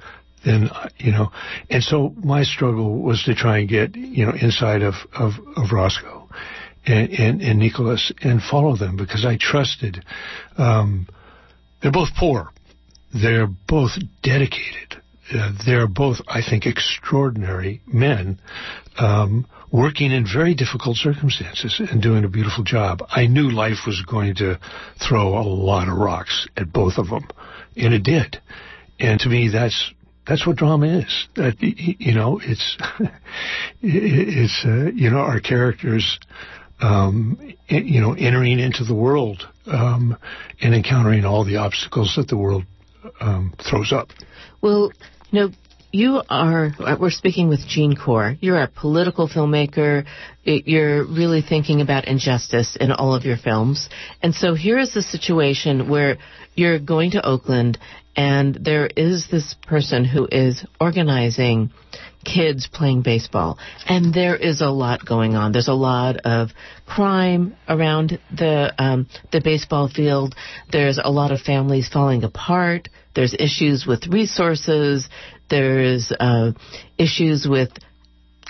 then 0.44 0.70
you 0.98 1.12
know. 1.12 1.30
And 1.70 1.82
so 1.82 2.12
my 2.22 2.42
struggle 2.42 3.00
was 3.00 3.22
to 3.24 3.34
try 3.34 3.58
and 3.58 3.68
get 3.68 3.96
you 3.96 4.26
know 4.26 4.32
inside 4.32 4.82
of 4.82 4.94
of, 5.12 5.34
of 5.56 5.72
Roscoe 5.72 6.23
and, 6.86 7.10
and 7.10 7.42
and 7.42 7.58
Nicholas 7.58 8.12
and 8.22 8.42
follow 8.42 8.76
them 8.76 8.96
because 8.96 9.24
I 9.24 9.36
trusted. 9.40 10.04
Um, 10.56 11.06
they're 11.82 11.92
both 11.92 12.14
poor. 12.16 12.50
They're 13.12 13.46
both 13.46 13.92
dedicated 14.22 15.02
uh, 15.32 15.52
they're 15.64 15.86
both, 15.86 16.18
I 16.28 16.42
think, 16.42 16.66
extraordinary 16.66 17.80
men 17.86 18.38
um, 18.98 19.46
working 19.72 20.12
in 20.12 20.26
very 20.30 20.54
difficult 20.54 20.96
circumstances 20.96 21.80
and 21.90 22.02
doing 22.02 22.24
a 22.24 22.28
beautiful 22.28 22.62
job. 22.62 23.02
I 23.08 23.26
knew 23.26 23.50
life 23.50 23.86
was 23.86 24.02
going 24.02 24.34
to 24.36 24.58
throw 25.06 25.38
a 25.38 25.42
lot 25.42 25.88
of 25.88 25.96
rocks 25.96 26.46
at 26.56 26.72
both 26.72 26.98
of 26.98 27.08
them, 27.08 27.26
and 27.76 27.94
it 27.94 28.02
did. 28.02 28.40
And 29.00 29.18
to 29.20 29.28
me, 29.28 29.48
that's 29.48 29.92
that's 30.26 30.46
what 30.46 30.56
drama 30.56 30.98
is. 30.98 31.28
That 31.36 31.56
you 31.60 32.14
know, 32.14 32.40
it's 32.42 32.76
it's 33.82 34.64
uh, 34.64 34.90
you 34.94 35.10
know 35.10 35.18
our 35.18 35.40
characters, 35.40 36.18
um, 36.80 37.54
you 37.68 38.00
know, 38.00 38.12
entering 38.14 38.58
into 38.58 38.84
the 38.84 38.94
world 38.94 39.48
um, 39.66 40.16
and 40.60 40.74
encountering 40.74 41.24
all 41.24 41.44
the 41.44 41.56
obstacles 41.56 42.14
that 42.16 42.28
the 42.28 42.36
world 42.36 42.64
um, 43.20 43.54
throws 43.68 43.92
up. 43.92 44.08
Well, 44.60 44.92
you 45.30 45.40
know, 45.40 45.50
you 45.94 46.22
are, 46.28 46.72
we're 46.98 47.10
speaking 47.10 47.48
with 47.48 47.60
Gene 47.68 47.94
Corr. 47.94 48.36
You're 48.40 48.60
a 48.60 48.66
political 48.66 49.28
filmmaker. 49.28 50.04
You're 50.42 51.04
really 51.04 51.40
thinking 51.40 51.80
about 51.80 52.08
injustice 52.08 52.76
in 52.80 52.90
all 52.90 53.14
of 53.14 53.24
your 53.24 53.36
films. 53.36 53.88
And 54.20 54.34
so 54.34 54.54
here 54.54 54.78
is 54.78 54.92
the 54.92 55.02
situation 55.02 55.88
where 55.88 56.16
you're 56.56 56.80
going 56.80 57.12
to 57.12 57.24
Oakland 57.24 57.78
and 58.16 58.54
there 58.54 58.86
is 58.86 59.28
this 59.30 59.54
person 59.66 60.04
who 60.04 60.28
is 60.30 60.64
organizing 60.80 61.70
kids 62.24 62.68
playing 62.72 63.02
baseball. 63.02 63.58
And 63.86 64.14
there 64.14 64.36
is 64.36 64.60
a 64.60 64.68
lot 64.68 65.04
going 65.04 65.34
on. 65.34 65.52
There's 65.52 65.68
a 65.68 65.74
lot 65.74 66.16
of 66.24 66.50
crime 66.86 67.56
around 67.68 68.18
the 68.30 68.72
um, 68.78 69.08
the 69.32 69.40
baseball 69.42 69.88
field. 69.88 70.34
There's 70.70 70.98
a 71.02 71.10
lot 71.10 71.32
of 71.32 71.40
families 71.40 71.88
falling 71.88 72.24
apart. 72.24 72.88
There's 73.14 73.34
issues 73.34 73.84
with 73.86 74.06
resources. 74.06 75.08
There's 75.50 76.12
uh, 76.18 76.52
issues 76.98 77.46
with 77.48 77.70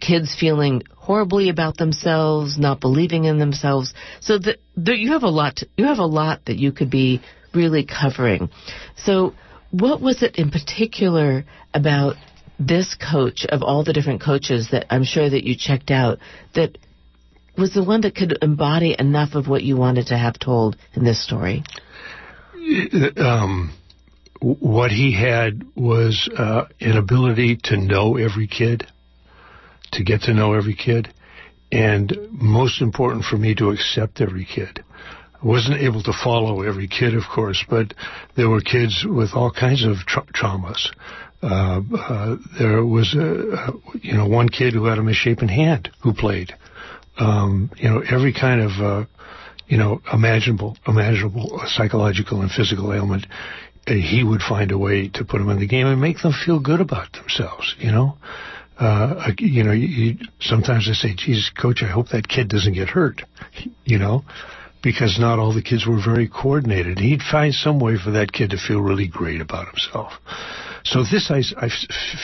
kids 0.01 0.37
feeling 0.39 0.83
horribly 0.97 1.49
about 1.49 1.77
themselves, 1.77 2.59
not 2.59 2.81
believing 2.81 3.25
in 3.25 3.39
themselves. 3.39 3.95
So 4.21 4.39
the, 4.39 4.57
you 4.77 5.13
have 5.13 5.23
a 5.23 5.29
lot. 5.29 5.57
To, 5.57 5.69
you 5.77 5.87
have 5.87 5.99
a 5.99 6.07
lot 6.07 6.45
that 6.47 6.57
you 6.57 6.73
could 6.73 6.91
be 6.91 7.21
really 7.55 7.87
covering. 7.87 8.51
So, 8.97 9.35
what 9.81 10.01
was 10.01 10.23
it 10.23 10.37
in 10.37 10.53
particular 10.53 11.45
about 11.73 12.15
this 12.61 12.95
coach 12.95 13.45
of 13.49 13.65
all 13.65 13.83
the 13.83 13.93
different 13.93 14.23
coaches 14.23 14.69
that 14.71 14.87
I'm 14.89 15.03
sure 15.03 15.29
that 15.29 15.43
you 15.43 15.57
checked 15.59 15.91
out 15.91 16.19
that 16.55 16.79
was 17.59 17.75
the 17.75 17.83
one 17.83 18.03
that 18.03 18.15
could 18.15 18.39
embody 18.41 18.95
enough 18.97 19.35
of 19.35 19.49
what 19.49 19.65
you 19.65 19.77
wanted 19.77 20.07
to 20.09 20.17
have 20.17 20.39
told 20.39 20.77
in 20.95 21.05
this 21.05 21.25
story? 21.25 21.65
Um, 23.17 23.75
what 24.41 24.93
he 24.93 25.13
had 25.13 25.65
was 25.75 26.29
uh, 26.37 26.67
an 26.81 26.97
ability 26.97 27.59
to 27.65 27.77
know 27.77 28.17
every 28.17 28.47
kid, 28.47 28.87
to 29.93 30.05
get 30.05 30.23
to 30.23 30.35
know 30.35 30.55
every 30.55 30.77
kid, 30.77 31.13
and 31.73 32.17
most 32.31 32.81
important 32.81 33.25
for 33.25 33.37
me 33.37 33.57
to 33.57 33.71
accept 33.71 34.21
every 34.21 34.45
kid. 34.45 34.85
Wasn't 35.45 35.81
able 35.81 36.03
to 36.03 36.13
follow 36.13 36.63
every 36.63 36.89
kid, 36.89 37.15
of 37.15 37.25
course, 37.33 37.65
but 37.69 37.95
there 38.37 38.49
were 38.49 38.61
kids 38.61 39.05
with 39.07 39.31
all 39.35 39.51
kinds 39.51 39.85
of 39.85 39.99
tra- 40.07 40.27
traumas. 40.35 40.89
Uh, 41.43 41.83
uh, 41.97 42.37
there 42.59 42.85
was, 42.85 43.15
a, 43.15 43.73
you 44.01 44.15
know, 44.15 44.27
one 44.27 44.49
kid 44.49 44.73
who 44.73 44.87
had 44.87 44.99
a 44.99 45.03
misshapen 45.03 45.49
hand 45.49 45.91
who 46.03 46.15
played. 46.15 46.55
Um, 47.19 47.71
you 47.77 47.89
know, 47.91 48.03
every 48.11 48.33
kind 48.33 48.63
of, 48.63 48.71
uh, 48.81 49.05
you 49.69 49.77
know, 49.77 50.01
imaginable, 50.13 50.79
imaginable 50.87 51.61
psychological 51.67 52.41
and 52.41 52.51
physical 52.51 52.93
ailment 52.93 53.27
he 53.87 54.25
would 54.25 54.41
find 54.41 54.73
a 54.73 54.79
way 54.79 55.09
to 55.09 55.25
put 55.25 55.39
them 55.39 55.51
in 55.51 55.59
the 55.59 55.67
game 55.67 55.87
and 55.87 56.01
make 56.01 56.23
them 56.23 56.33
feel 56.33 56.61
good 56.61 56.81
about 56.81 57.13
themselves, 57.13 57.75
you 57.79 57.91
know? 57.91 58.17
Uh, 58.79 59.31
you 59.39 59.63
know, 59.63 59.73
you, 59.73 59.87
you, 59.87 60.19
sometimes 60.41 60.89
I 60.89 60.95
say, 60.95 61.15
Jesus, 61.15 61.51
coach, 61.51 61.83
I 61.83 61.87
hope 61.87 62.09
that 62.09 62.29
kid 62.29 62.49
doesn't 62.49 62.73
get 62.73 62.89
hurt, 62.89 63.23
you 63.85 63.99
know, 63.99 64.25
because 64.85 65.19
not 65.19 65.39
all 65.39 65.55
the 65.55 65.63
kids 65.63 65.87
were 65.87 66.01
very 66.01 66.29
coordinated. 66.29 66.99
He'd 66.99 67.23
find 67.23 67.55
some 67.55 67.81
way 67.81 67.97
for 67.97 68.13
that 68.13 68.33
kid 68.33 68.51
to 68.51 68.59
feel 68.59 68.81
really 68.81 69.09
great 69.09 69.41
about 69.41 69.67
himself. 69.67 70.13
So 70.85 71.03
this, 71.03 71.31
I, 71.31 71.43
I 71.57 71.71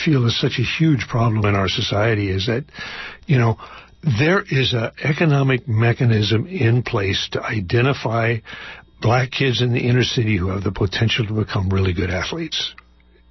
feel, 0.04 0.26
is 0.26 0.38
such 0.38 0.58
a 0.58 0.62
huge 0.62 1.08
problem 1.08 1.46
in 1.46 1.54
our 1.54 1.68
society 1.68 2.30
is 2.30 2.46
that, 2.46 2.66
you 3.26 3.38
know, 3.38 3.56
there 4.02 4.42
is 4.42 4.74
an 4.74 4.90
economic 5.02 5.66
mechanism 5.66 6.46
in 6.46 6.82
place 6.82 7.28
to 7.32 7.42
identify 7.42 8.36
black 9.00 9.30
kids 9.30 9.62
in 9.62 9.72
the 9.72 9.80
inner 9.80 10.04
city 10.04 10.36
who 10.36 10.48
have 10.48 10.62
the 10.62 10.72
potential 10.72 11.26
to 11.26 11.32
become 11.32 11.70
really 11.70 11.94
good 11.94 12.10
athletes. 12.10 12.74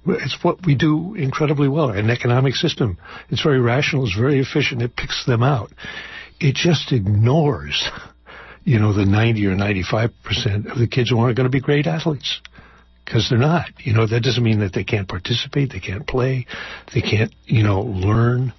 It's 0.06 0.42
what 0.42 0.66
we 0.66 0.74
do 0.74 1.14
incredibly 1.14 1.68
well. 1.68 1.90
An 1.90 2.10
economic 2.10 2.56
system. 2.56 2.98
It's 3.28 3.42
very 3.42 3.60
rational. 3.60 4.06
It's 4.06 4.16
very 4.16 4.40
efficient. 4.40 4.82
It 4.82 4.96
picks 4.96 5.24
them 5.26 5.42
out. 5.44 5.70
It 6.40 6.54
just 6.54 6.90
ignores, 6.90 7.88
you 8.64 8.78
know, 8.78 8.92
the 8.92 9.04
90 9.04 9.46
or 9.46 9.54
95 9.54 10.10
percent 10.22 10.66
of 10.66 10.78
the 10.78 10.86
kids 10.86 11.10
who 11.10 11.18
aren't 11.18 11.36
going 11.36 11.48
to 11.48 11.50
be 11.50 11.60
great 11.60 11.86
athletes 11.86 12.40
because 13.10 13.28
they're 13.28 13.38
not. 13.38 13.66
You 13.78 13.92
know, 13.92 14.06
that 14.06 14.22
doesn't 14.22 14.42
mean 14.42 14.60
that 14.60 14.72
they 14.72 14.84
can't 14.84 15.08
participate, 15.08 15.72
they 15.72 15.80
can't 15.80 16.06
play, 16.06 16.46
they 16.94 17.00
can't, 17.00 17.34
you 17.44 17.62
know, 17.64 17.80
learn. 17.80 18.52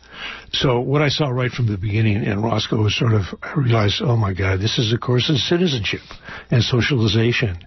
So 0.52 0.82
what 0.82 1.02
I 1.02 1.08
saw 1.08 1.30
right 1.30 1.50
from 1.50 1.68
the 1.68 1.78
beginning 1.78 2.24
in 2.24 2.42
Roscoe 2.42 2.84
was 2.84 2.98
sort 2.98 3.14
of, 3.14 3.24
I 3.42 3.54
realized, 3.54 4.02
oh 4.04 4.18
my 4.18 4.34
God, 4.34 4.60
this 4.60 4.78
is 4.78 4.94
a 4.94 4.98
course 4.98 5.30
in 5.30 5.38
citizenship 5.38 6.02
and 6.52 6.62
socialization. 6.62 7.58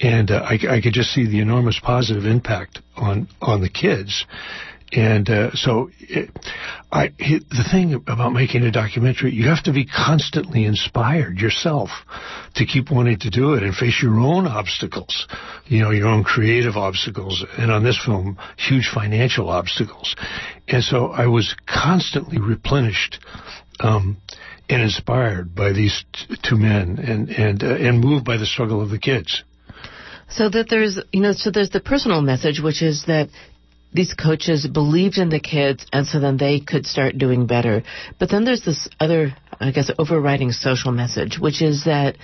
And 0.00 0.30
uh, 0.30 0.42
I, 0.42 0.58
I 0.68 0.80
could 0.80 0.92
just 0.92 1.14
see 1.14 1.26
the 1.26 1.40
enormous 1.40 1.78
positive 1.80 2.26
impact 2.26 2.80
on, 2.96 3.28
on 3.40 3.60
the 3.62 3.70
kids. 3.70 4.26
And 4.92 5.28
uh, 5.28 5.50
so, 5.54 5.90
it, 5.98 6.30
I, 6.92 7.06
it, 7.18 7.48
the 7.48 7.66
thing 7.70 7.94
about 8.06 8.32
making 8.32 8.62
a 8.62 8.70
documentary, 8.70 9.32
you 9.32 9.48
have 9.48 9.64
to 9.64 9.72
be 9.72 9.86
constantly 9.86 10.64
inspired 10.64 11.38
yourself 11.38 11.90
to 12.54 12.64
keep 12.64 12.90
wanting 12.90 13.18
to 13.20 13.30
do 13.30 13.54
it 13.54 13.62
and 13.62 13.74
face 13.74 14.00
your 14.00 14.20
own 14.20 14.46
obstacles, 14.46 15.26
you 15.66 15.80
know, 15.80 15.90
your 15.90 16.06
own 16.06 16.22
creative 16.22 16.76
obstacles, 16.76 17.44
and 17.58 17.72
on 17.72 17.82
this 17.82 18.00
film, 18.04 18.38
huge 18.56 18.88
financial 18.94 19.48
obstacles. 19.48 20.14
And 20.68 20.84
so, 20.84 21.06
I 21.06 21.26
was 21.26 21.56
constantly 21.66 22.38
replenished. 22.38 23.18
Um, 23.80 24.18
and 24.68 24.80
inspired 24.80 25.54
by 25.54 25.72
these 25.72 26.04
t- 26.12 26.36
two 26.42 26.56
men, 26.56 26.98
and 26.98 27.28
and 27.28 27.62
uh, 27.62 27.74
and 27.74 28.00
moved 28.00 28.24
by 28.24 28.36
the 28.36 28.46
struggle 28.46 28.80
of 28.80 28.88
the 28.88 28.98
kids. 28.98 29.42
So 30.28 30.48
that 30.48 30.68
there's, 30.70 30.98
you 31.12 31.20
know, 31.20 31.32
so 31.32 31.50
there's 31.50 31.70
the 31.70 31.80
personal 31.80 32.22
message, 32.22 32.60
which 32.60 32.82
is 32.82 33.04
that 33.06 33.28
these 33.94 34.12
coaches 34.12 34.66
believed 34.66 35.18
in 35.18 35.28
the 35.28 35.40
kids 35.40 35.86
and 35.92 36.06
so 36.06 36.18
then 36.18 36.36
they 36.36 36.60
could 36.60 36.84
start 36.84 37.16
doing 37.16 37.46
better. 37.46 37.84
But 38.18 38.28
then 38.28 38.44
there's 38.44 38.64
this 38.64 38.88
other, 38.98 39.34
I 39.60 39.70
guess, 39.70 39.90
overriding 39.98 40.50
social 40.50 40.90
message, 40.90 41.38
which 41.38 41.62
is 41.62 41.84
that 41.84 42.16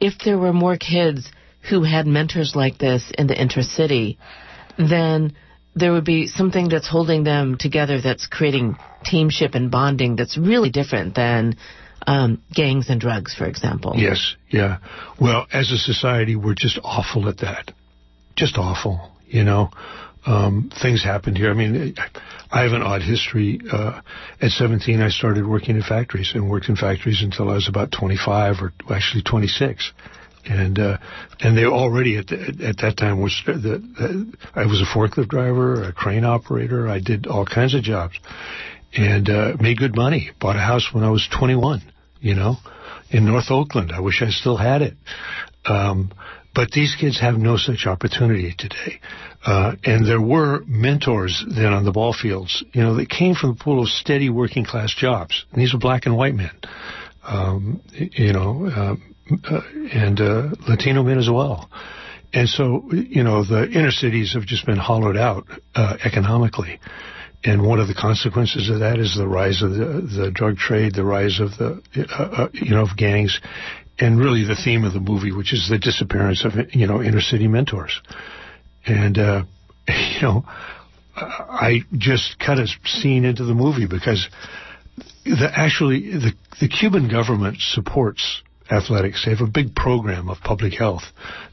if 0.00 0.14
there 0.24 0.36
were 0.36 0.52
more 0.52 0.76
kids 0.76 1.30
who 1.70 1.84
had 1.84 2.08
mentors 2.08 2.56
like 2.56 2.76
this 2.76 3.12
in 3.16 3.28
the 3.28 3.34
intercity, 3.34 4.18
then 4.76 5.36
there 5.76 5.92
would 5.92 6.04
be 6.04 6.26
something 6.26 6.68
that's 6.68 6.88
holding 6.88 7.22
them 7.22 7.56
together 7.56 8.00
that's 8.00 8.26
creating 8.26 8.76
teamship 9.04 9.54
and 9.54 9.70
bonding 9.70 10.16
that's 10.16 10.36
really 10.36 10.70
different 10.70 11.14
than 11.14 11.56
um, 12.04 12.42
gangs 12.52 12.90
and 12.90 13.00
drugs, 13.00 13.32
for 13.32 13.44
example. 13.46 13.92
Yes, 13.94 14.34
yeah. 14.50 14.78
Well, 15.20 15.46
as 15.52 15.70
a 15.70 15.78
society, 15.78 16.34
we're 16.34 16.56
just 16.56 16.80
awful 16.82 17.28
at 17.28 17.38
that. 17.38 17.70
Just 18.34 18.58
awful, 18.58 19.12
you 19.28 19.44
know 19.44 19.70
um, 20.26 20.70
things 20.80 21.02
happened 21.02 21.36
here. 21.36 21.50
I 21.50 21.54
mean, 21.54 21.94
I 22.50 22.62
have 22.62 22.72
an 22.72 22.82
odd 22.82 23.02
history. 23.02 23.60
Uh, 23.70 24.00
at 24.40 24.50
17, 24.50 25.00
I 25.00 25.08
started 25.08 25.46
working 25.46 25.76
in 25.76 25.82
factories 25.82 26.32
and 26.34 26.48
worked 26.48 26.68
in 26.68 26.76
factories 26.76 27.22
until 27.22 27.50
I 27.50 27.54
was 27.54 27.68
about 27.68 27.92
25 27.92 28.56
or 28.60 28.72
actually 28.90 29.22
26. 29.22 29.92
And 30.44 30.78
uh, 30.80 30.98
and 31.38 31.56
they 31.56 31.64
already 31.64 32.16
at 32.16 32.26
the, 32.26 32.66
at 32.66 32.78
that 32.78 32.96
time 32.96 33.22
was 33.22 33.40
the, 33.46 33.52
the, 33.52 34.32
I 34.56 34.66
was 34.66 34.82
a 34.82 34.84
forklift 34.84 35.28
driver, 35.28 35.84
a 35.84 35.92
crane 35.92 36.24
operator. 36.24 36.88
I 36.88 36.98
did 36.98 37.28
all 37.28 37.46
kinds 37.46 37.74
of 37.74 37.84
jobs, 37.84 38.18
and 38.92 39.30
uh, 39.30 39.52
made 39.60 39.78
good 39.78 39.94
money. 39.94 40.32
Bought 40.40 40.56
a 40.56 40.58
house 40.58 40.88
when 40.92 41.04
I 41.04 41.10
was 41.10 41.28
21. 41.38 41.82
You 42.18 42.34
know, 42.34 42.56
in 43.10 43.24
North 43.24 43.50
Oakland. 43.50 43.92
I 43.92 44.00
wish 44.00 44.20
I 44.20 44.30
still 44.30 44.56
had 44.56 44.82
it. 44.82 44.94
Um, 45.64 46.12
but 46.54 46.70
these 46.70 46.94
kids 46.98 47.18
have 47.20 47.36
no 47.36 47.56
such 47.56 47.86
opportunity 47.86 48.54
today. 48.56 49.00
Uh, 49.44 49.74
and 49.84 50.06
there 50.06 50.20
were 50.20 50.62
mentors 50.66 51.44
then 51.48 51.72
on 51.72 51.84
the 51.84 51.92
ball 51.92 52.12
fields, 52.12 52.64
you 52.72 52.82
know, 52.82 52.94
that 52.94 53.08
came 53.08 53.34
from 53.34 53.54
the 53.54 53.64
pool 53.64 53.82
of 53.82 53.88
steady 53.88 54.30
working 54.30 54.64
class 54.64 54.94
jobs. 54.94 55.44
And 55.52 55.60
these 55.60 55.72
were 55.72 55.80
black 55.80 56.06
and 56.06 56.16
white 56.16 56.34
men, 56.34 56.52
um, 57.24 57.80
you 57.92 58.32
know, 58.32 58.66
uh, 58.66 58.96
uh, 59.50 59.60
and 59.92 60.20
uh, 60.20 60.50
Latino 60.68 61.02
men 61.02 61.18
as 61.18 61.28
well. 61.30 61.70
And 62.34 62.48
so, 62.48 62.90
you 62.92 63.22
know, 63.22 63.44
the 63.44 63.68
inner 63.70 63.90
cities 63.90 64.34
have 64.34 64.46
just 64.46 64.64
been 64.64 64.78
hollowed 64.78 65.16
out 65.16 65.46
uh, 65.74 65.96
economically. 66.04 66.80
And 67.44 67.66
one 67.66 67.80
of 67.80 67.88
the 67.88 67.94
consequences 67.94 68.70
of 68.70 68.80
that 68.80 68.98
is 68.98 69.16
the 69.16 69.26
rise 69.26 69.62
of 69.62 69.72
the, 69.72 70.00
the 70.00 70.30
drug 70.30 70.56
trade, 70.56 70.94
the 70.94 71.04
rise 71.04 71.40
of 71.40 71.50
the, 71.58 71.82
uh, 71.96 72.22
uh, 72.22 72.48
you 72.52 72.70
know, 72.70 72.82
of 72.82 72.96
gangs, 72.96 73.40
and 74.02 74.18
really 74.18 74.44
the 74.44 74.56
theme 74.56 74.82
of 74.82 74.92
the 74.92 75.00
movie, 75.00 75.30
which 75.30 75.52
is 75.52 75.68
the 75.68 75.78
disappearance 75.78 76.44
of 76.44 76.54
you 76.74 76.88
know 76.88 77.00
inner 77.00 77.20
city 77.20 77.46
mentors, 77.46 78.00
and 78.84 79.16
uh, 79.16 79.44
you 79.88 80.22
know 80.22 80.44
I 81.16 81.82
just 81.96 82.36
cut 82.44 82.58
a 82.58 82.66
scene 82.84 83.24
into 83.24 83.44
the 83.44 83.54
movie 83.54 83.86
because 83.86 84.28
the, 85.24 85.50
actually 85.54 86.10
the 86.10 86.32
the 86.60 86.68
Cuban 86.68 87.08
government 87.08 87.58
supports 87.60 88.42
athletics. 88.68 89.24
They 89.24 89.30
have 89.30 89.46
a 89.46 89.50
big 89.50 89.74
program 89.74 90.28
of 90.28 90.38
public 90.40 90.72
health. 90.74 91.04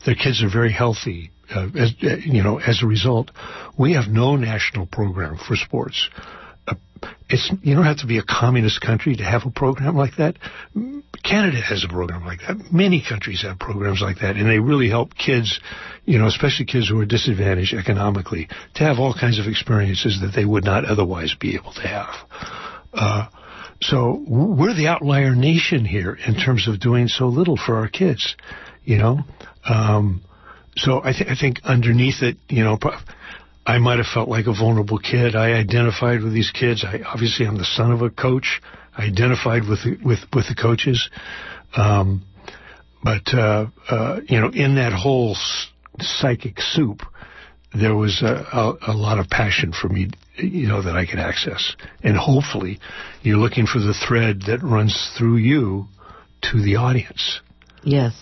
Their 0.05 0.15
kids 0.15 0.41
are 0.43 0.49
very 0.49 0.71
healthy. 0.71 1.31
Uh, 1.53 1.67
as, 1.77 1.93
uh, 2.03 2.15
you 2.25 2.43
know, 2.43 2.59
as 2.59 2.81
a 2.83 2.85
result, 2.87 3.31
we 3.77 3.93
have 3.93 4.07
no 4.07 4.35
national 4.35 4.85
program 4.85 5.37
for 5.37 5.55
sports. 5.55 6.09
Uh, 6.67 6.75
it's 7.29 7.51
you 7.61 7.75
don't 7.75 7.85
have 7.85 7.97
to 7.99 8.07
be 8.07 8.17
a 8.17 8.23
communist 8.23 8.81
country 8.81 9.15
to 9.15 9.23
have 9.23 9.43
a 9.45 9.51
program 9.51 9.95
like 9.95 10.15
that. 10.17 10.37
Canada 11.23 11.61
has 11.61 11.83
a 11.83 11.87
program 11.87 12.25
like 12.25 12.39
that. 12.47 12.71
Many 12.71 13.03
countries 13.07 13.41
have 13.43 13.59
programs 13.59 14.01
like 14.01 14.19
that, 14.19 14.35
and 14.35 14.49
they 14.49 14.59
really 14.59 14.89
help 14.89 15.15
kids, 15.15 15.59
you 16.05 16.17
know, 16.17 16.27
especially 16.27 16.65
kids 16.65 16.89
who 16.89 16.99
are 16.99 17.05
disadvantaged 17.05 17.73
economically, 17.73 18.47
to 18.75 18.83
have 18.83 18.99
all 18.99 19.13
kinds 19.13 19.39
of 19.39 19.47
experiences 19.47 20.19
that 20.21 20.33
they 20.35 20.45
would 20.45 20.63
not 20.63 20.85
otherwise 20.85 21.35
be 21.39 21.55
able 21.55 21.73
to 21.73 21.81
have. 21.81 22.15
Uh, 22.93 23.27
so 23.81 24.23
we're 24.27 24.73
the 24.73 24.87
outlier 24.87 25.35
nation 25.35 25.85
here 25.85 26.17
in 26.25 26.35
terms 26.35 26.67
of 26.67 26.79
doing 26.79 27.07
so 27.07 27.27
little 27.27 27.57
for 27.57 27.77
our 27.77 27.87
kids, 27.87 28.35
you 28.83 28.97
know. 28.97 29.19
Um, 29.67 30.21
so 30.75 31.01
I, 31.03 31.13
th- 31.13 31.29
I 31.29 31.35
think 31.35 31.61
underneath 31.63 32.21
it, 32.21 32.37
you 32.49 32.63
know, 32.63 32.77
I 33.65 33.77
might 33.77 33.97
have 33.97 34.07
felt 34.07 34.29
like 34.29 34.47
a 34.47 34.53
vulnerable 34.53 34.97
kid. 34.97 35.35
I 35.35 35.51
identified 35.51 36.23
with 36.23 36.33
these 36.33 36.51
kids. 36.51 36.83
I 36.83 37.01
obviously 37.05 37.45
I'm 37.45 37.57
the 37.57 37.65
son 37.65 37.91
of 37.91 38.01
a 38.01 38.09
coach. 38.09 38.61
Identified 38.99 39.67
with 39.67 39.83
the, 39.83 39.97
with 40.03 40.19
with 40.33 40.47
the 40.47 40.55
coaches. 40.55 41.09
Um, 41.75 42.25
but 43.03 43.33
uh, 43.33 43.67
uh, 43.89 44.19
you 44.27 44.39
know, 44.39 44.49
in 44.49 44.75
that 44.75 44.93
whole 44.93 45.35
psychic 45.99 46.59
soup, 46.59 47.01
there 47.73 47.95
was 47.95 48.21
a, 48.21 48.45
a, 48.51 48.91
a, 48.91 48.93
lot 48.93 49.19
of 49.19 49.29
passion 49.29 49.71
for 49.71 49.87
me, 49.87 50.09
you 50.37 50.67
know, 50.67 50.81
that 50.81 50.95
I 50.95 51.05
could 51.05 51.19
access. 51.19 51.75
And 52.03 52.17
hopefully, 52.17 52.79
you're 53.21 53.37
looking 53.37 53.67
for 53.67 53.79
the 53.79 53.93
thread 53.93 54.41
that 54.47 54.63
runs 54.63 55.13
through 55.17 55.37
you 55.37 55.85
to 56.41 56.61
the 56.61 56.77
audience. 56.77 57.41
Yes. 57.83 58.13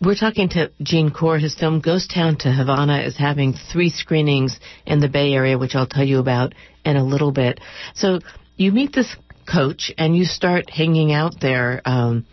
We're 0.00 0.14
talking 0.14 0.50
to 0.50 0.70
Gene 0.82 1.10
Corr. 1.10 1.40
His 1.40 1.54
film 1.54 1.80
Ghost 1.80 2.10
Town 2.14 2.36
to 2.38 2.52
Havana 2.52 2.98
is 3.00 3.16
having 3.16 3.54
three 3.72 3.88
screenings 3.90 4.60
in 4.84 5.00
the 5.00 5.08
Bay 5.08 5.32
Area, 5.32 5.58
which 5.58 5.74
I'll 5.74 5.86
tell 5.86 6.04
you 6.04 6.18
about 6.18 6.54
in 6.84 6.96
a 6.96 7.04
little 7.04 7.32
bit. 7.32 7.60
So 7.94 8.20
you 8.56 8.72
meet 8.72 8.92
this 8.94 9.16
coach 9.46 9.92
and 9.96 10.16
you 10.16 10.24
start 10.24 10.70
hanging 10.70 11.12
out 11.12 11.40
there 11.40 11.80
um, 11.84 12.26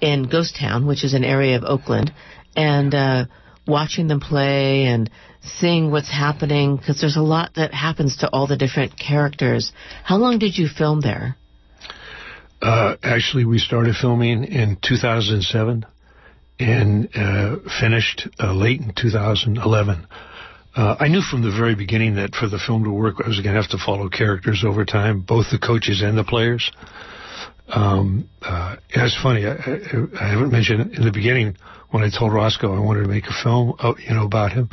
in 0.00 0.28
Ghost 0.28 0.56
Town, 0.56 0.86
which 0.86 1.04
is 1.04 1.14
an 1.14 1.24
area 1.24 1.56
of 1.56 1.64
Oakland, 1.64 2.12
and 2.56 2.94
uh, 2.94 3.24
watching 3.66 4.08
them 4.08 4.20
play 4.20 4.84
and 4.84 5.10
seeing 5.42 5.90
what's 5.90 6.10
happening 6.10 6.76
because 6.76 7.00
there's 7.00 7.16
a 7.16 7.22
lot 7.22 7.54
that 7.54 7.72
happens 7.72 8.18
to 8.18 8.28
all 8.30 8.46
the 8.46 8.56
different 8.56 8.98
characters. 8.98 9.72
How 10.04 10.16
long 10.16 10.38
did 10.38 10.56
you 10.56 10.68
film 10.68 11.00
there? 11.00 11.36
Uh, 12.60 12.96
actually, 13.02 13.44
we 13.44 13.58
started 13.58 13.94
filming 13.94 14.44
in 14.44 14.78
2007 14.82 15.86
and 16.58 17.08
uh, 17.14 17.56
finished 17.80 18.28
uh, 18.40 18.52
late 18.52 18.80
in 18.80 18.92
2011. 18.92 20.06
Uh, 20.78 20.94
I 21.00 21.08
knew 21.08 21.22
from 21.22 21.42
the 21.42 21.50
very 21.50 21.74
beginning 21.74 22.14
that 22.14 22.36
for 22.36 22.48
the 22.48 22.60
film 22.64 22.84
to 22.84 22.90
work, 22.92 23.16
I 23.18 23.26
was 23.26 23.40
going 23.40 23.52
to 23.52 23.60
have 23.60 23.70
to 23.72 23.78
follow 23.84 24.08
characters 24.08 24.62
over 24.64 24.84
time, 24.84 25.22
both 25.22 25.46
the 25.50 25.58
coaches 25.58 26.02
and 26.02 26.16
the 26.16 26.22
players. 26.22 26.70
Um, 27.66 28.28
uh, 28.42 28.76
it's 28.90 29.20
funny. 29.20 29.44
I, 29.44 29.54
I, 29.54 30.24
I, 30.24 30.30
haven't 30.30 30.52
mentioned 30.52 30.94
in 30.94 31.04
the 31.04 31.10
beginning 31.10 31.56
when 31.90 32.04
I 32.04 32.10
told 32.16 32.32
Roscoe 32.32 32.76
I 32.76 32.78
wanted 32.78 33.02
to 33.02 33.08
make 33.08 33.24
a 33.26 33.42
film, 33.42 33.74
uh, 33.80 33.94
you 33.98 34.14
know, 34.14 34.24
about 34.24 34.52
him. 34.52 34.70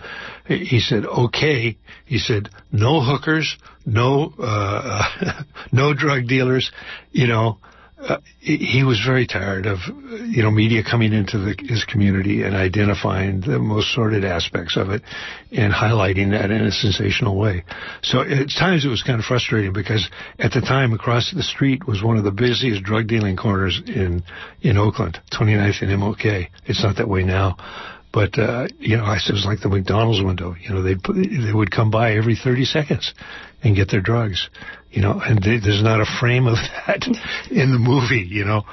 He 0.47 0.79
said, 0.79 1.05
"Okay." 1.05 1.75
He 2.05 2.19
said, 2.19 2.49
"No 2.71 3.01
hookers, 3.01 3.57
no, 3.87 4.31
uh, 4.37 5.41
no 5.71 5.95
drug 5.95 6.27
dealers, 6.27 6.71
you 7.13 7.25
know." 7.25 7.57
Uh, 7.97 8.17
he 8.39 8.83
was 8.83 9.01
very 9.03 9.25
tired 9.25 9.65
of 9.65 9.79
you 10.27 10.43
know 10.43 10.51
media 10.51 10.83
coming 10.83 11.13
into 11.13 11.37
the, 11.37 11.55
his 11.57 11.85
community 11.85 12.43
and 12.43 12.53
identifying 12.53 13.39
the 13.39 13.57
most 13.57 13.93
sordid 13.93 14.25
aspects 14.25 14.75
of 14.75 14.89
it 14.89 15.01
and 15.53 15.73
highlighting 15.73 16.31
that 16.31 16.51
in 16.51 16.61
a 16.61 16.71
sensational 16.71 17.37
way. 17.37 17.63
So 18.03 18.19
at 18.21 18.49
times 18.49 18.83
it 18.85 18.89
was 18.89 19.01
kind 19.01 19.17
of 19.17 19.25
frustrating 19.25 19.71
because 19.71 20.09
at 20.37 20.51
the 20.51 20.59
time 20.59 20.91
across 20.91 21.33
the 21.33 21.41
street 21.41 21.87
was 21.87 22.03
one 22.03 22.17
of 22.17 22.25
the 22.25 22.31
busiest 22.31 22.83
drug 22.83 23.07
dealing 23.07 23.37
corners 23.37 23.81
in 23.87 24.23
in 24.61 24.77
Oakland, 24.77 25.19
29th 25.31 25.81
and 25.81 25.91
MLK. 25.91 26.49
It's 26.65 26.83
not 26.83 26.97
that 26.97 27.07
way 27.07 27.23
now. 27.23 27.55
But 28.15 28.39
uh, 28.39 28.69
you 28.79 28.95
know, 28.95 29.03
I 29.03 29.17
it 29.17 29.33
was 29.33 29.45
like 29.45 29.59
the 29.59 29.67
McDonald's 29.67 30.23
window. 30.23 30.55
You 30.57 30.69
know, 30.69 30.81
they 30.81 30.93
they 30.93 31.51
would 31.51 31.69
come 31.69 31.91
by 31.91 32.13
every 32.13 32.37
30 32.41 32.63
seconds 32.63 33.13
and 33.61 33.75
get 33.75 33.91
their 33.91 33.99
drugs. 33.99 34.49
You 34.89 35.01
know, 35.01 35.19
and 35.21 35.43
they, 35.43 35.59
there's 35.59 35.83
not 35.83 35.99
a 35.99 36.05
frame 36.05 36.47
of 36.47 36.55
that 36.87 37.05
in 37.51 37.73
the 37.73 37.77
movie. 37.77 38.25
You 38.25 38.45
know, 38.45 38.63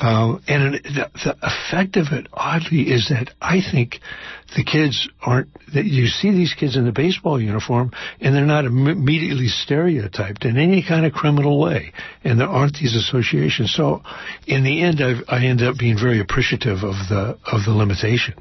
um, 0.00 0.42
and 0.48 0.74
the, 0.74 1.10
the 1.14 1.36
effect 1.42 1.96
of 1.96 2.08
it, 2.10 2.26
oddly, 2.32 2.90
is 2.90 3.08
that 3.10 3.30
I 3.40 3.60
think 3.60 4.00
the 4.56 4.64
kids 4.64 5.08
aren't. 5.22 5.48
That 5.74 5.84
you 5.84 6.08
see 6.08 6.32
these 6.32 6.54
kids 6.58 6.76
in 6.76 6.84
the 6.84 6.90
baseball 6.90 7.40
uniform, 7.40 7.92
and 8.20 8.34
they're 8.34 8.44
not 8.44 8.64
immediately 8.64 9.46
stereotyped 9.46 10.44
in 10.44 10.56
any 10.56 10.82
kind 10.82 11.06
of 11.06 11.12
criminal 11.12 11.60
way, 11.60 11.92
and 12.24 12.40
there 12.40 12.48
aren't 12.48 12.74
these 12.74 12.96
associations. 12.96 13.72
So, 13.72 14.02
in 14.48 14.64
the 14.64 14.82
end, 14.82 15.00
I've, 15.00 15.22
I 15.28 15.46
end 15.46 15.62
up 15.62 15.78
being 15.78 15.96
very 15.96 16.18
appreciative 16.18 16.78
of 16.78 16.96
the 17.08 17.38
of 17.46 17.64
the 17.64 17.72
limitation. 17.72 18.34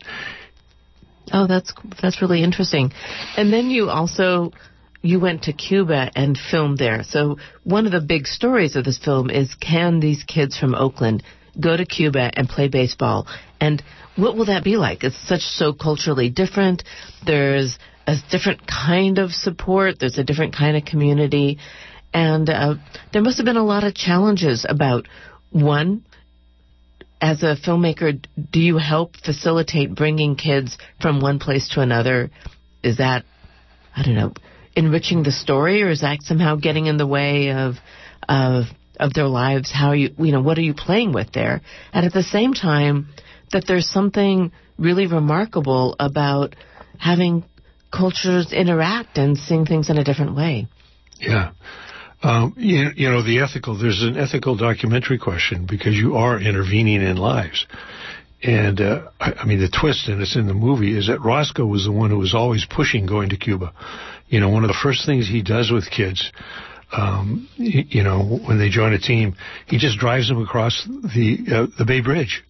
Oh, 1.31 1.47
that's 1.47 1.73
that's 2.01 2.21
really 2.21 2.43
interesting. 2.43 2.91
And 3.35 3.51
then 3.51 3.69
you 3.69 3.89
also 3.89 4.51
you 5.01 5.19
went 5.19 5.43
to 5.43 5.53
Cuba 5.53 6.11
and 6.15 6.37
filmed 6.37 6.77
there. 6.77 7.03
So 7.03 7.37
one 7.63 7.85
of 7.85 7.91
the 7.91 8.01
big 8.01 8.27
stories 8.27 8.75
of 8.75 8.83
this 8.83 8.97
film 8.97 9.29
is 9.29 9.53
can 9.55 9.99
these 9.99 10.23
kids 10.23 10.57
from 10.57 10.75
Oakland 10.75 11.23
go 11.59 11.75
to 11.75 11.85
Cuba 11.85 12.31
and 12.33 12.47
play 12.47 12.67
baseball? 12.67 13.27
And 13.59 13.83
what 14.15 14.35
will 14.35 14.45
that 14.45 14.63
be 14.63 14.77
like? 14.77 15.03
It's 15.03 15.17
such 15.27 15.41
so 15.41 15.73
culturally 15.73 16.29
different. 16.29 16.83
There's 17.25 17.77
a 18.05 18.15
different 18.31 18.61
kind 18.67 19.19
of 19.19 19.31
support. 19.31 19.99
There's 19.99 20.17
a 20.17 20.23
different 20.23 20.55
kind 20.55 20.77
of 20.77 20.85
community. 20.85 21.59
And 22.13 22.49
uh, 22.49 22.75
there 23.13 23.21
must 23.21 23.37
have 23.37 23.45
been 23.45 23.57
a 23.57 23.65
lot 23.65 23.83
of 23.83 23.93
challenges 23.93 24.65
about 24.67 25.07
one, 25.51 26.03
as 27.21 27.43
a 27.43 27.55
filmmaker, 27.55 28.23
do 28.51 28.59
you 28.59 28.77
help 28.77 29.15
facilitate 29.17 29.95
bringing 29.95 30.35
kids 30.35 30.77
from 31.01 31.19
one 31.19 31.39
place 31.39 31.69
to 31.69 31.81
another? 31.81 32.29
Is 32.83 32.97
that, 32.97 33.25
I 33.95 34.03
don't 34.03 34.15
know, 34.15 34.33
enriching 34.75 35.23
the 35.23 35.31
story, 35.31 35.81
or 35.81 35.89
is 35.89 36.01
that 36.01 36.21
somehow 36.21 36.55
getting 36.55 36.85
in 36.85 36.97
the 36.97 37.07
way 37.07 37.51
of 37.51 37.75
of 38.29 38.65
of 38.99 39.13
their 39.13 39.27
lives? 39.27 39.71
How 39.71 39.93
you, 39.93 40.13
you 40.17 40.31
know, 40.31 40.41
what 40.41 40.57
are 40.57 40.61
you 40.61 40.73
playing 40.73 41.13
with 41.13 41.31
there? 41.33 41.61
And 41.91 42.05
at 42.05 42.13
the 42.13 42.23
same 42.23 42.53
time, 42.53 43.09
that 43.51 43.65
there's 43.67 43.89
something 43.89 44.51
really 44.77 45.07
remarkable 45.07 45.95
about 45.99 46.55
having 46.99 47.43
cultures 47.91 48.53
interact 48.53 49.17
and 49.17 49.37
seeing 49.37 49.65
things 49.65 49.89
in 49.89 49.97
a 49.97 50.03
different 50.03 50.35
way. 50.35 50.67
Yeah. 51.19 51.51
Um, 52.23 52.55
you, 52.57 52.89
you, 52.95 53.09
know, 53.09 53.21
the 53.21 53.39
ethical, 53.39 53.77
there's 53.77 54.01
an 54.01 54.17
ethical 54.17 54.55
documentary 54.55 55.19
question 55.19 55.67
because 55.67 55.95
you 55.95 56.15
are 56.15 56.39
intervening 56.39 57.01
in 57.01 57.17
lives. 57.17 57.67
And, 58.41 58.81
uh, 58.81 59.09
I, 59.19 59.33
I, 59.33 59.45
mean, 59.45 59.59
the 59.59 59.69
twist, 59.69 60.07
and 60.07 60.21
it's 60.21 60.35
in 60.35 60.47
the 60.47 60.53
movie, 60.53 60.97
is 60.97 61.07
that 61.07 61.21
Roscoe 61.21 61.65
was 61.65 61.85
the 61.85 61.91
one 61.91 62.09
who 62.09 62.17
was 62.17 62.33
always 62.33 62.65
pushing 62.65 63.05
going 63.05 63.29
to 63.29 63.37
Cuba. 63.37 63.73
You 64.29 64.39
know, 64.39 64.49
one 64.49 64.63
of 64.63 64.67
the 64.67 64.77
first 64.81 65.05
things 65.05 65.27
he 65.27 65.41
does 65.41 65.71
with 65.71 65.89
kids, 65.89 66.31
um, 66.91 67.49
you 67.57 68.03
know, 68.03 68.23
when 68.23 68.57
they 68.57 68.69
join 68.69 68.93
a 68.93 68.99
team, 68.99 69.35
he 69.67 69.77
just 69.77 69.99
drives 69.99 70.27
them 70.27 70.41
across 70.41 70.85
the, 70.87 71.39
uh, 71.51 71.67
the 71.77 71.85
Bay 71.85 72.01
Bridge. 72.01 72.43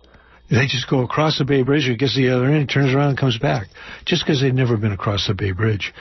They 0.50 0.66
just 0.68 0.90
go 0.90 1.02
across 1.02 1.38
the 1.38 1.46
Bay 1.46 1.64
Bridge, 1.64 1.90
it 1.90 2.00
gets 2.00 2.16
to 2.16 2.22
the 2.22 2.34
other 2.34 2.46
end, 2.46 2.70
turns 2.70 2.94
around 2.94 3.10
and 3.10 3.18
comes 3.18 3.38
back. 3.38 3.68
Just 4.06 4.24
because 4.26 4.40
they've 4.40 4.54
never 4.54 4.78
been 4.78 4.94
across 4.94 5.28
the 5.28 5.34
Bay 5.34 5.52
Bridge. 5.52 5.94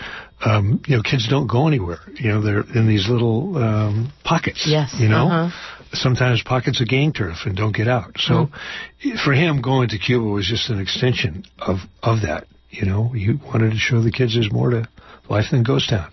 Um, 0.44 0.82
you 0.86 0.96
know, 0.96 1.02
kids 1.02 1.26
don't 1.28 1.48
go 1.48 1.66
anywhere. 1.66 1.98
You 2.14 2.28
know, 2.28 2.42
they're 2.42 2.60
in 2.60 2.86
these 2.86 3.08
little 3.08 3.56
um, 3.56 4.12
pockets. 4.22 4.64
Yes. 4.68 4.94
You 4.98 5.08
know, 5.08 5.28
uh-huh. 5.28 5.88
sometimes 5.94 6.42
pockets 6.44 6.80
of 6.80 6.86
gang 6.86 7.12
turf 7.12 7.38
and 7.44 7.56
don't 7.56 7.74
get 7.74 7.88
out. 7.88 8.12
So, 8.18 8.34
mm-hmm. 8.34 9.16
for 9.24 9.32
him, 9.32 9.62
going 9.62 9.88
to 9.88 9.98
Cuba 9.98 10.24
was 10.24 10.46
just 10.46 10.70
an 10.70 10.80
extension 10.80 11.44
of 11.58 11.78
of 12.02 12.22
that. 12.22 12.46
You 12.70 12.86
know, 12.86 13.08
he 13.08 13.32
wanted 13.32 13.70
to 13.70 13.78
show 13.78 14.00
the 14.00 14.12
kids 14.12 14.34
there's 14.34 14.52
more 14.52 14.70
to 14.70 14.88
life 15.28 15.46
than 15.50 15.64
Ghost 15.64 15.90
Town. 15.90 16.12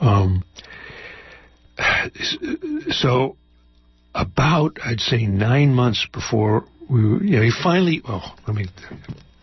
Um, 0.00 0.44
so, 2.90 3.36
about 4.12 4.78
I'd 4.84 5.00
say 5.00 5.26
nine 5.26 5.72
months 5.72 6.06
before 6.12 6.64
we, 6.90 7.00
you 7.00 7.36
know, 7.36 7.42
he 7.42 7.52
finally. 7.62 8.02
Oh, 8.06 8.22
let 8.46 8.56
me 8.56 8.66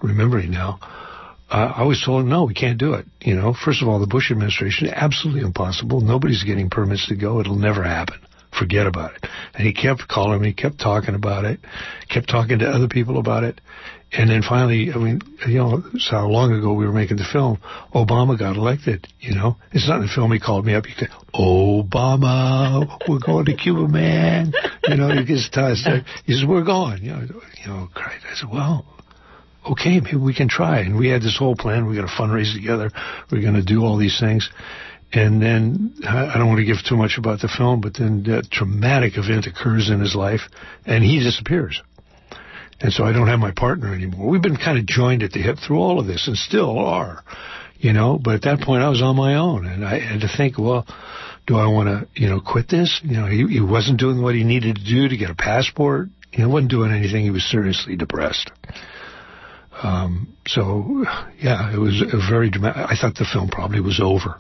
remembering 0.02 0.52
now. 0.52 0.80
Uh, 1.50 1.72
I 1.78 1.84
was 1.84 2.04
told, 2.06 2.26
no, 2.26 2.44
we 2.44 2.54
can't 2.54 2.78
do 2.78 2.94
it. 2.96 3.06
You 3.22 3.36
know, 3.36 3.54
first 3.54 3.82
of 3.82 3.88
all, 3.88 4.00
the 4.00 4.08
Bush 4.08 4.32
administration, 4.32 4.90
absolutely 4.90 5.44
impossible. 5.44 6.02
Nobody's 6.02 6.44
getting 6.44 6.70
permits 6.70 7.08
to 7.08 7.16
go. 7.16 7.40
It'll 7.40 7.56
never 7.56 7.84
happen 7.84 8.20
forget 8.58 8.88
about 8.88 9.14
it. 9.16 9.30
And 9.58 9.66
he 9.66 9.74
kept 9.74 10.08
calling 10.08 10.40
me, 10.40 10.54
kept 10.54 10.80
talking 10.80 11.16
about 11.16 11.44
it, 11.44 11.60
kept 12.10 12.30
talking 12.30 12.60
to 12.60 12.70
other 12.70 12.88
people 12.88 13.18
about 13.18 13.44
it. 13.44 13.60
And 14.12 14.30
then 14.30 14.44
finally, 14.44 14.92
I 14.94 14.98
mean, 14.98 15.20
you 15.48 15.58
know, 15.58 15.84
so 15.98 16.12
how 16.12 16.28
long 16.28 16.54
ago 16.54 16.74
we 16.74 16.86
were 16.86 16.94
making 16.94 17.18
the 17.18 17.26
film, 17.26 17.58
Obama 17.94 18.38
got 18.38 18.56
elected, 18.56 19.08
you 19.20 19.34
know. 19.34 19.58
It's 19.72 19.88
not 19.88 19.98
in 19.98 20.04
the 20.04 20.12
film, 20.14 20.32
he 20.32 20.40
called 20.40 20.66
me 20.66 20.76
up, 20.76 20.86
he 20.86 20.94
said, 20.94 21.10
Obama, 21.34 22.88
we're 23.10 23.20
going 23.20 23.46
to 23.46 23.56
Cuba, 23.56 23.88
man. 23.88 24.54
You 24.88 24.96
know, 24.96 25.10
he 25.10 25.26
gets 25.26 25.50
touched. 25.50 25.90
He 26.26 26.34
says, 26.34 26.46
we're 26.48 26.64
going. 26.64 27.04
You 27.04 27.14
know, 27.14 27.22
you 27.22 27.68
know, 27.68 27.90
great. 27.94 28.22
I 28.32 28.36
said, 28.36 28.50
well, 28.50 28.86
okay, 29.72 30.00
maybe 30.00 30.18
we 30.18 30.36
can 30.36 30.48
try. 30.48 30.82
And 30.82 30.98
we 30.98 31.10
had 31.10 31.22
this 31.22 31.38
whole 31.38 31.56
plan. 31.56 31.86
We're 31.88 31.96
going 31.96 32.08
to 32.08 32.14
fundraise 32.14 32.54
together. 32.54 32.92
We're 33.32 33.42
going 33.42 33.56
to 33.56 33.66
do 33.66 33.84
all 33.84 33.98
these 33.98 34.20
things. 34.20 34.50
And 35.14 35.42
then 35.42 35.96
I 36.06 36.38
don't 36.38 36.48
want 36.48 36.60
to 36.60 36.66
give 36.66 36.78
too 36.88 36.98
much 36.98 37.18
about 37.18 37.40
the 37.40 37.48
film, 37.48 37.80
but 37.80 37.94
then 37.98 38.24
that 38.24 38.52
traumatic 38.52 39.14
event 39.18 39.48
occurs 39.48 39.90
in 39.90 40.02
his 40.02 40.16
life, 40.16 40.42
and 40.86 41.04
he 41.04 41.24
disappears. 41.24 41.82
And 42.82 42.92
so 42.92 43.06
I 43.06 43.14
don't 43.14 43.28
have 43.28 43.40
my 43.40 43.52
partner 43.52 43.94
anymore. 43.94 44.30
We've 44.30 44.42
been 44.42 44.58
kind 44.58 44.78
of 44.78 44.86
joined 44.86 45.24
at 45.24 45.32
the 45.32 45.42
hip 45.42 45.58
through 45.66 45.78
all 45.78 46.00
of 46.00 46.08
this, 46.08 46.28
and 46.28 46.38
still 46.38 46.78
are, 46.78 47.24
you 47.78 47.94
know. 47.94 48.20
But 48.22 48.36
at 48.36 48.42
that 48.44 48.60
point, 48.60 48.84
I 48.84 48.90
was 48.90 49.02
on 49.02 49.16
my 49.16 49.36
own, 49.36 49.66
and 49.66 49.86
I 49.86 50.00
had 50.00 50.22
to 50.22 50.28
think, 50.28 50.58
well, 50.60 50.86
do 51.48 51.56
I 51.56 51.68
want 51.68 51.88
to, 51.88 52.22
you 52.22 52.30
know, 52.30 52.42
quit 52.42 52.68
this? 52.68 53.00
You 53.04 53.18
know, 53.18 53.26
he, 53.26 53.48
he 53.48 53.62
wasn't 53.62 54.00
doing 54.00 54.22
what 54.22 54.36
he 54.36 54.44
needed 54.44 54.76
to 54.76 54.84
do 54.84 55.08
to 55.08 55.18
get 55.18 55.30
a 55.30 55.36
passport. 55.36 56.10
He 56.32 56.46
wasn't 56.46 56.70
doing 56.70 56.92
anything. 56.92 57.24
He 57.24 57.32
was 57.32 57.50
seriously 57.50 57.96
depressed. 57.96 58.52
Um, 59.82 60.36
so, 60.46 61.06
yeah, 61.40 61.74
it 61.74 61.78
was 61.78 62.02
a 62.02 62.30
very 62.30 62.50
dramatic. 62.50 62.86
I 62.92 62.96
thought 63.00 63.16
the 63.16 63.26
film 63.32 63.48
probably 63.48 63.80
was 63.80 64.02
over. 64.04 64.38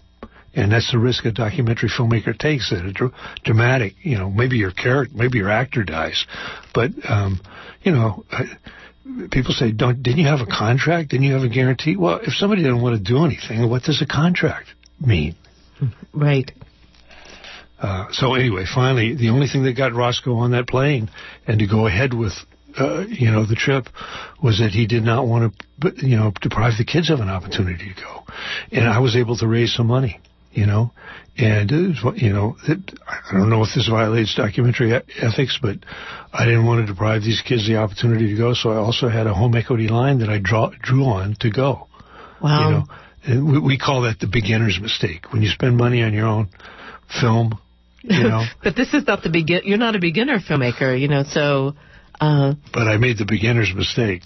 And 0.58 0.72
that's 0.72 0.92
the 0.92 0.98
risk 0.98 1.24
a 1.26 1.32
documentary 1.32 1.88
filmmaker 1.88 2.36
takes. 2.36 2.72
That 2.72 2.84
a 2.84 2.92
dr- 2.92 3.14
dramatic, 3.44 3.94
you 4.02 4.18
know, 4.18 4.32
maybe 4.32 4.58
your 4.58 4.72
character, 4.72 5.16
maybe 5.16 5.38
your 5.38 5.52
actor 5.52 5.84
dies, 5.84 6.26
but 6.74 6.90
um, 7.08 7.40
you 7.84 7.92
know, 7.92 8.26
people 9.30 9.54
say, 9.54 9.72
"Don't 9.72 10.02
didn't 10.02 10.18
you 10.18 10.26
have 10.26 10.42
a 10.42 10.48
contract? 10.48 11.10
Didn't 11.10 11.28
you 11.28 11.34
have 11.34 11.44
a 11.44 11.48
guarantee?" 11.50 11.96
Well, 11.96 12.22
if 12.24 12.34
somebody 12.34 12.64
doesn't 12.64 12.82
want 12.82 12.98
to 12.98 13.04
do 13.04 13.24
anything, 13.24 13.70
what 13.70 13.84
does 13.84 14.02
a 14.02 14.08
contract 14.08 14.68
mean? 15.00 15.36
Right. 16.12 16.52
Uh, 17.80 18.08
so 18.12 18.34
anyway, 18.34 18.66
finally, 18.66 19.14
the 19.16 19.30
only 19.30 19.46
thing 19.46 19.62
that 19.66 19.78
got 19.78 19.94
Roscoe 19.94 20.38
on 20.38 20.52
that 20.52 20.68
plane 20.68 21.12
and 21.46 21.60
to 21.60 21.68
go 21.68 21.86
ahead 21.86 22.12
with, 22.16 22.34
uh, 22.76 23.02
you 23.08 23.30
know, 23.30 23.46
the 23.46 23.54
trip 23.54 23.86
was 24.42 24.58
that 24.58 24.72
he 24.72 24.88
did 24.88 25.04
not 25.04 25.28
want 25.28 25.54
to, 25.82 25.94
you 26.04 26.18
know, 26.18 26.34
deprive 26.42 26.74
the 26.80 26.84
kids 26.84 27.12
of 27.12 27.20
an 27.20 27.30
opportunity 27.30 27.94
to 27.94 28.02
go, 28.02 28.24
and 28.72 28.90
I 28.90 28.98
was 28.98 29.16
able 29.16 29.38
to 29.38 29.48
raise 29.48 29.76
some 29.76 29.86
money 29.86 30.20
you 30.58 30.66
know, 30.66 30.90
and 31.38 31.70
was, 31.70 32.20
you 32.20 32.34
know, 32.34 32.58
it, 32.68 32.80
I 33.08 33.38
don't 33.38 33.52
know 33.52 33.62
if 33.62 33.70
this 33.76 33.88
violates 33.88 34.34
documentary 34.34 34.92
ethics, 34.92 35.60
but 35.62 35.78
I 36.34 36.46
didn't 36.46 36.66
want 36.66 36.82
to 36.82 36.92
deprive 36.92 37.22
these 37.22 37.44
kids 37.48 37.68
the 37.68 37.76
opportunity 37.78 38.32
to 38.32 38.36
go, 38.36 38.56
so 38.56 38.72
I 38.72 38.78
also 38.78 39.08
had 39.08 39.28
a 39.28 39.36
home 39.36 39.56
equity 39.56 39.88
line 39.88 40.18
that 40.20 40.30
I 40.30 40.40
draw, 40.40 40.72
drew 40.82 41.04
on 41.04 41.36
to 41.42 41.52
go. 41.52 41.88
Wow. 42.42 42.66
You 42.66 42.72
know, 42.72 42.86
and 43.24 43.52
we, 43.52 43.60
we 43.60 43.78
call 43.78 44.02
that 44.02 44.20
the 44.20 44.26
beginner's 44.26 44.80
mistake. 44.82 45.32
When 45.32 45.44
you 45.44 45.50
spend 45.50 45.78
money 45.78 46.02
on 46.02 46.12
your 46.12 46.26
own 46.26 46.50
film, 47.22 47.60
you 48.02 48.24
know. 48.24 48.44
but 48.64 48.76
this 48.76 48.96
is 48.96 49.06
not 49.06 49.22
the 49.22 49.30
begin. 49.30 49.62
You're 49.64 49.78
not 49.78 49.96
a 49.96 50.00
beginner 50.00 50.40
filmmaker, 50.40 51.00
you 51.00 51.08
know. 51.08 51.24
So. 51.24 51.76
Uh, 52.20 52.56
but 52.74 52.88
I 52.88 52.98
made 52.98 53.20
the 53.20 53.26
beginner's 53.26 53.72
mistake, 53.76 54.24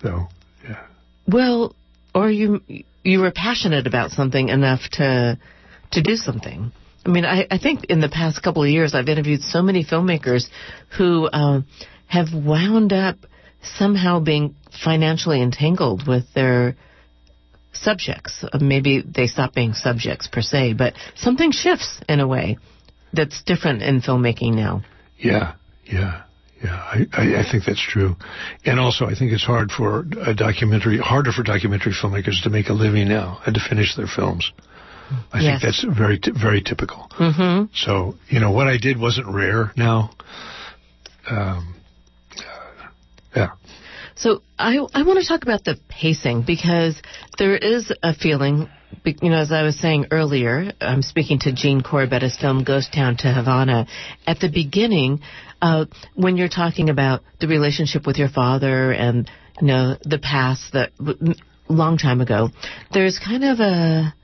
so 0.00 0.28
yeah. 0.66 0.86
Well, 1.28 1.76
or 2.14 2.30
you 2.30 2.62
you 3.02 3.20
were 3.20 3.32
passionate 3.32 3.86
about 3.86 4.12
something 4.12 4.48
enough 4.48 4.80
to 4.92 5.38
to 5.94 6.02
do 6.02 6.16
something. 6.16 6.72
I 7.06 7.08
mean, 7.08 7.24
I, 7.24 7.46
I 7.50 7.58
think 7.58 7.84
in 7.84 8.00
the 8.00 8.08
past 8.08 8.42
couple 8.42 8.62
of 8.62 8.68
years, 8.68 8.94
I've 8.94 9.08
interviewed 9.08 9.42
so 9.42 9.62
many 9.62 9.84
filmmakers 9.84 10.46
who 10.96 11.26
uh, 11.26 11.60
have 12.06 12.28
wound 12.32 12.92
up 12.92 13.16
somehow 13.62 14.20
being 14.20 14.54
financially 14.84 15.42
entangled 15.42 16.06
with 16.06 16.24
their 16.34 16.76
subjects. 17.72 18.44
Uh, 18.50 18.58
maybe 18.58 19.02
they 19.02 19.26
stop 19.26 19.54
being 19.54 19.74
subjects 19.74 20.28
per 20.28 20.40
se, 20.40 20.74
but 20.74 20.94
something 21.16 21.52
shifts 21.52 22.00
in 22.08 22.20
a 22.20 22.26
way 22.26 22.56
that's 23.12 23.42
different 23.42 23.82
in 23.82 24.00
filmmaking 24.00 24.54
now. 24.54 24.82
Yeah, 25.18 25.54
yeah. 25.84 26.22
Yeah, 26.62 26.76
I, 26.76 27.06
I, 27.12 27.40
I 27.40 27.50
think 27.50 27.64
that's 27.66 27.82
true, 27.82 28.16
and 28.64 28.80
also 28.80 29.04
I 29.04 29.14
think 29.14 29.32
it's 29.32 29.44
hard 29.44 29.70
for 29.70 30.06
a 30.26 30.32
documentary, 30.32 30.96
harder 30.96 31.30
for 31.30 31.42
documentary 31.42 31.92
filmmakers 31.92 32.42
to 32.44 32.48
make 32.48 32.70
a 32.70 32.72
living 32.72 33.06
now 33.06 33.42
and 33.44 33.54
to 33.54 33.60
finish 33.60 33.94
their 33.96 34.06
films. 34.06 34.50
I 35.32 35.40
yes. 35.40 35.62
think 35.62 35.62
that's 35.62 35.84
very 35.98 36.20
very 36.40 36.62
typical. 36.62 37.10
Mm-hmm. 37.18 37.72
So 37.74 38.14
you 38.28 38.40
know 38.40 38.50
what 38.50 38.66
I 38.66 38.78
did 38.78 38.98
wasn't 38.98 39.28
rare 39.28 39.72
now. 39.76 40.10
Um, 41.30 41.74
yeah. 43.34 43.50
So 44.16 44.42
I 44.58 44.78
I 44.94 45.02
want 45.02 45.20
to 45.20 45.26
talk 45.26 45.42
about 45.42 45.64
the 45.64 45.76
pacing 45.88 46.42
because 46.42 47.00
there 47.38 47.56
is 47.56 47.92
a 48.02 48.14
feeling. 48.14 48.68
You 49.04 49.28
know, 49.28 49.38
as 49.38 49.50
I 49.50 49.62
was 49.64 49.78
saying 49.78 50.06
earlier, 50.12 50.72
I'm 50.80 51.02
speaking 51.02 51.40
to 51.40 51.52
Gene 51.52 51.82
Corbett, 51.82 52.22
his 52.22 52.38
film 52.38 52.62
Ghost 52.62 52.92
Town 52.92 53.16
to 53.18 53.32
Havana. 53.32 53.86
At 54.24 54.38
the 54.38 54.48
beginning, 54.48 55.20
uh, 55.60 55.86
when 56.14 56.36
you're 56.36 56.48
talking 56.48 56.88
about 56.88 57.22
the 57.40 57.48
relationship 57.48 58.06
with 58.06 58.16
your 58.16 58.28
father 58.28 58.92
and 58.92 59.28
you 59.60 59.66
know 59.66 59.96
the 60.04 60.18
past 60.18 60.72
that 60.74 60.92
long 61.68 61.98
time 61.98 62.20
ago, 62.20 62.50
there's 62.92 63.18
kind 63.18 63.44
of 63.44 63.58
a 63.60 64.14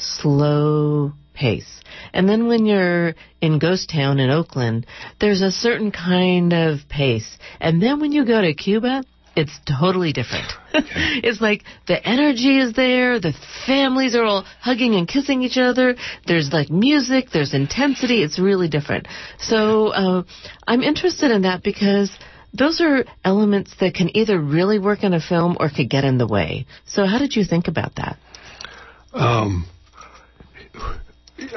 slow 0.00 1.12
pace. 1.34 1.80
And 2.12 2.28
then 2.28 2.46
when 2.46 2.66
you're 2.66 3.14
in 3.40 3.58
Ghost 3.58 3.90
Town 3.90 4.18
in 4.18 4.30
Oakland, 4.30 4.86
there's 5.20 5.42
a 5.42 5.50
certain 5.50 5.90
kind 5.90 6.52
of 6.52 6.80
pace. 6.88 7.38
And 7.60 7.82
then 7.82 8.00
when 8.00 8.12
you 8.12 8.26
go 8.26 8.40
to 8.40 8.54
Cuba, 8.54 9.04
it's 9.36 9.58
totally 9.64 10.12
different. 10.12 10.52
it's 10.74 11.40
like 11.40 11.62
the 11.86 12.06
energy 12.06 12.58
is 12.58 12.74
there, 12.74 13.20
the 13.20 13.32
families 13.66 14.14
are 14.14 14.24
all 14.24 14.44
hugging 14.60 14.94
and 14.94 15.06
kissing 15.06 15.42
each 15.42 15.56
other, 15.56 15.96
there's 16.26 16.52
like 16.52 16.68
music, 16.68 17.30
there's 17.32 17.54
intensity, 17.54 18.22
it's 18.22 18.38
really 18.38 18.68
different. 18.68 19.06
So 19.38 19.88
uh, 19.88 20.22
I'm 20.66 20.82
interested 20.82 21.30
in 21.30 21.42
that 21.42 21.62
because 21.62 22.10
those 22.52 22.80
are 22.80 23.04
elements 23.24 23.74
that 23.80 23.94
can 23.94 24.14
either 24.16 24.38
really 24.38 24.78
work 24.78 25.04
in 25.04 25.14
a 25.14 25.20
film 25.20 25.56
or 25.60 25.70
could 25.70 25.88
get 25.88 26.04
in 26.04 26.18
the 26.18 26.26
way. 26.26 26.66
So 26.86 27.06
how 27.06 27.18
did 27.18 27.36
you 27.36 27.44
think 27.44 27.68
about 27.68 27.94
that? 27.96 28.18
Um, 29.12 29.66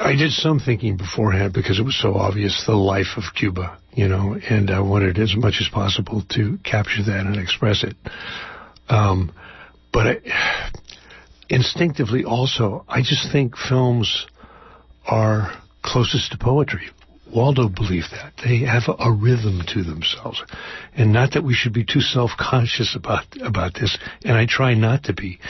I 0.00 0.16
did 0.16 0.32
some 0.32 0.60
thinking 0.60 0.96
beforehand 0.96 1.52
because 1.52 1.78
it 1.78 1.82
was 1.82 2.00
so 2.00 2.14
obvious 2.14 2.64
the 2.66 2.74
life 2.74 3.16
of 3.16 3.24
Cuba, 3.34 3.78
you 3.92 4.08
know, 4.08 4.36
and 4.48 4.70
I 4.70 4.80
wanted 4.80 5.18
as 5.18 5.36
much 5.36 5.56
as 5.60 5.68
possible 5.68 6.22
to 6.30 6.58
capture 6.64 7.02
that 7.04 7.26
and 7.26 7.36
express 7.36 7.84
it. 7.84 7.94
Um, 8.88 9.32
but 9.92 10.06
I, 10.06 10.70
instinctively 11.48 12.24
also, 12.24 12.84
I 12.88 13.00
just 13.00 13.30
think 13.30 13.56
films 13.56 14.26
are 15.06 15.52
closest 15.82 16.32
to 16.32 16.38
poetry. 16.38 16.88
Waldo 17.34 17.68
believed 17.68 18.12
that. 18.12 18.32
They 18.42 18.58
have 18.58 18.84
a, 18.86 18.92
a 18.92 19.12
rhythm 19.12 19.62
to 19.74 19.82
themselves. 19.82 20.42
And 20.94 21.12
not 21.12 21.32
that 21.32 21.42
we 21.42 21.52
should 21.52 21.72
be 21.72 21.84
too 21.84 22.00
self-conscious 22.00 22.94
about, 22.96 23.24
about 23.42 23.74
this, 23.74 23.98
and 24.24 24.36
I 24.38 24.46
try 24.46 24.74
not 24.74 25.04
to 25.04 25.12
be. 25.12 25.40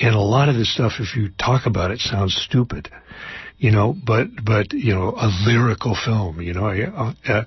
And 0.00 0.14
a 0.14 0.20
lot 0.20 0.48
of 0.48 0.56
this 0.56 0.74
stuff, 0.74 0.94
if 0.98 1.16
you 1.16 1.30
talk 1.38 1.66
about 1.66 1.90
it, 1.90 2.00
sounds 2.00 2.34
stupid 2.34 2.90
you 3.58 3.70
know, 3.70 3.94
but 4.06 4.28
but 4.44 4.72
you 4.72 4.94
know, 4.94 5.14
a 5.16 5.28
lyrical 5.46 5.96
film, 5.96 6.40
you 6.40 6.54
know, 6.54 6.68
uh, 6.68 7.12
uh, 7.26 7.44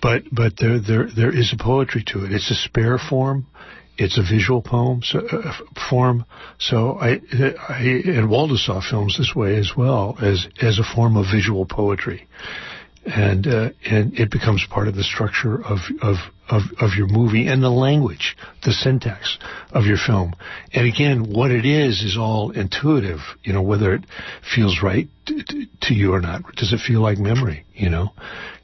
but 0.00 0.22
but 0.32 0.56
there 0.58 0.78
there 0.78 1.08
there 1.14 1.36
is 1.36 1.52
a 1.52 1.62
poetry 1.62 2.04
to 2.08 2.24
it. 2.24 2.32
It's 2.32 2.50
a 2.50 2.54
spare 2.54 2.98
form. 2.98 3.46
It's 3.98 4.16
a 4.16 4.22
visual 4.22 4.62
poem 4.62 5.02
so, 5.02 5.18
uh, 5.18 5.52
form. 5.90 6.24
So 6.58 6.98
I, 6.98 7.20
I 7.68 8.02
and 8.06 8.30
Waldo 8.30 8.56
films 8.80 9.18
this 9.18 9.34
way 9.34 9.58
as 9.58 9.72
well 9.76 10.16
as 10.22 10.46
as 10.62 10.78
a 10.78 10.84
form 10.84 11.16
of 11.16 11.26
visual 11.30 11.66
poetry 11.66 12.26
and 13.04 13.46
uh, 13.46 13.70
and 13.84 14.18
it 14.18 14.30
becomes 14.30 14.66
part 14.68 14.88
of 14.88 14.94
the 14.94 15.02
structure 15.02 15.54
of, 15.64 15.78
of 16.02 16.16
of 16.50 16.62
of 16.80 16.90
your 16.96 17.06
movie 17.06 17.46
and 17.46 17.62
the 17.62 17.70
language, 17.70 18.36
the 18.64 18.72
syntax 18.72 19.38
of 19.72 19.84
your 19.86 19.96
film. 19.96 20.34
And 20.72 20.86
again, 20.86 21.32
what 21.32 21.50
it 21.50 21.64
is 21.64 22.02
is 22.02 22.16
all 22.18 22.50
intuitive. 22.50 23.20
You 23.42 23.52
know, 23.52 23.62
whether 23.62 23.94
it 23.94 24.04
feels 24.54 24.82
right 24.82 25.08
to, 25.26 25.42
to 25.82 25.94
you 25.94 26.12
or 26.12 26.20
not. 26.20 26.42
Does 26.56 26.72
it 26.72 26.80
feel 26.80 27.00
like 27.00 27.18
memory? 27.18 27.64
You 27.74 27.88
know, 27.88 28.10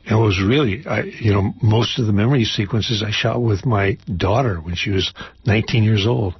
and 0.04 0.18
it 0.18 0.22
was 0.22 0.42
really, 0.42 0.86
I, 0.86 1.02
you 1.02 1.32
know, 1.32 1.52
most 1.62 1.98
of 1.98 2.06
the 2.06 2.12
memory 2.12 2.44
sequences 2.44 3.02
I 3.02 3.10
shot 3.10 3.42
with 3.42 3.64
my 3.64 3.98
daughter 4.16 4.56
when 4.56 4.76
she 4.76 4.90
was 4.90 5.12
19 5.46 5.82
years 5.82 6.06
old. 6.06 6.34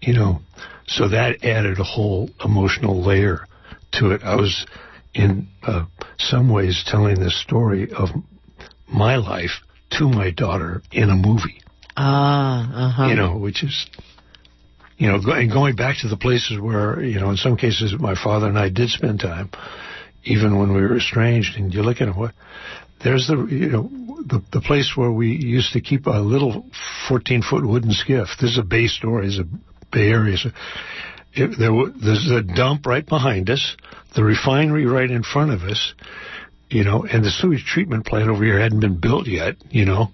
You 0.00 0.14
know, 0.14 0.40
so 0.86 1.08
that 1.08 1.44
added 1.44 1.78
a 1.78 1.84
whole 1.84 2.30
emotional 2.44 3.02
layer 3.02 3.46
to 3.92 4.12
it. 4.12 4.22
I 4.24 4.36
was 4.36 4.66
in 5.14 5.48
uh, 5.62 5.84
some 6.18 6.50
ways 6.50 6.84
telling 6.86 7.16
the 7.16 7.30
story 7.30 7.92
of 7.92 8.08
my 8.88 9.16
life 9.16 9.60
to 9.98 10.08
my 10.08 10.30
daughter 10.30 10.82
in 10.90 11.10
a 11.10 11.16
movie. 11.16 11.60
Ah, 11.96 12.88
uh-huh. 12.88 13.06
You 13.08 13.16
know, 13.16 13.36
which 13.36 13.62
is, 13.62 13.86
you 14.96 15.08
know, 15.08 15.20
and 15.32 15.50
going 15.50 15.76
back 15.76 15.96
to 16.00 16.08
the 16.08 16.16
places 16.16 16.58
where, 16.58 17.02
you 17.02 17.20
know, 17.20 17.30
in 17.30 17.36
some 17.36 17.56
cases 17.56 17.94
my 17.98 18.14
father 18.14 18.46
and 18.46 18.58
I 18.58 18.70
did 18.70 18.88
spend 18.88 19.20
time, 19.20 19.50
even 20.24 20.58
when 20.58 20.72
we 20.72 20.80
were 20.80 20.96
estranged, 20.96 21.56
and 21.56 21.72
you 21.74 21.82
look 21.82 22.00
at 22.00 22.16
what, 22.16 22.32
there's 23.04 23.26
the 23.26 23.36
you 23.50 23.68
know 23.68 23.90
the 24.26 24.42
the 24.52 24.60
place 24.60 24.92
where 24.96 25.10
we 25.10 25.32
used 25.32 25.72
to 25.72 25.80
keep 25.80 26.06
a 26.06 26.20
little 26.20 26.64
14 27.08 27.42
foot 27.42 27.66
wooden 27.66 27.92
skiff. 27.92 28.28
This 28.40 28.52
is 28.52 28.58
a 28.58 28.62
Bay 28.62 28.86
story. 28.86 29.26
It's 29.26 29.38
a 29.38 29.44
Bay 29.90 30.08
Area. 30.08 30.36
So 30.36 30.50
it, 31.34 31.58
there, 31.58 31.72
there's 32.02 32.30
a 32.30 32.42
dump 32.42 32.86
right 32.86 33.06
behind 33.06 33.50
us, 33.50 33.76
the 34.14 34.22
refinery 34.22 34.86
right 34.86 35.10
in 35.10 35.22
front 35.22 35.52
of 35.52 35.62
us, 35.62 35.94
you 36.68 36.84
know, 36.84 37.04
and 37.04 37.24
the 37.24 37.30
sewage 37.30 37.64
treatment 37.64 38.06
plant 38.06 38.28
over 38.28 38.44
here 38.44 38.58
hadn't 38.58 38.80
been 38.80 38.98
built 38.98 39.26
yet, 39.26 39.56
you 39.70 39.84
know, 39.84 40.08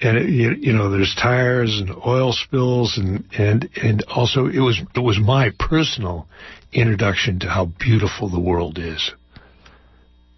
and 0.00 0.16
it, 0.16 0.28
you, 0.28 0.50
you 0.52 0.72
know, 0.72 0.90
there's 0.90 1.14
tires 1.20 1.80
and 1.80 1.90
oil 2.06 2.32
spills 2.32 2.98
and 2.98 3.24
and 3.36 3.68
and 3.80 4.04
also 4.08 4.46
it 4.46 4.58
was 4.58 4.80
it 4.94 5.00
was 5.00 5.18
my 5.20 5.50
personal 5.58 6.26
introduction 6.72 7.38
to 7.40 7.48
how 7.48 7.66
beautiful 7.78 8.28
the 8.28 8.40
world 8.40 8.78
is, 8.78 9.12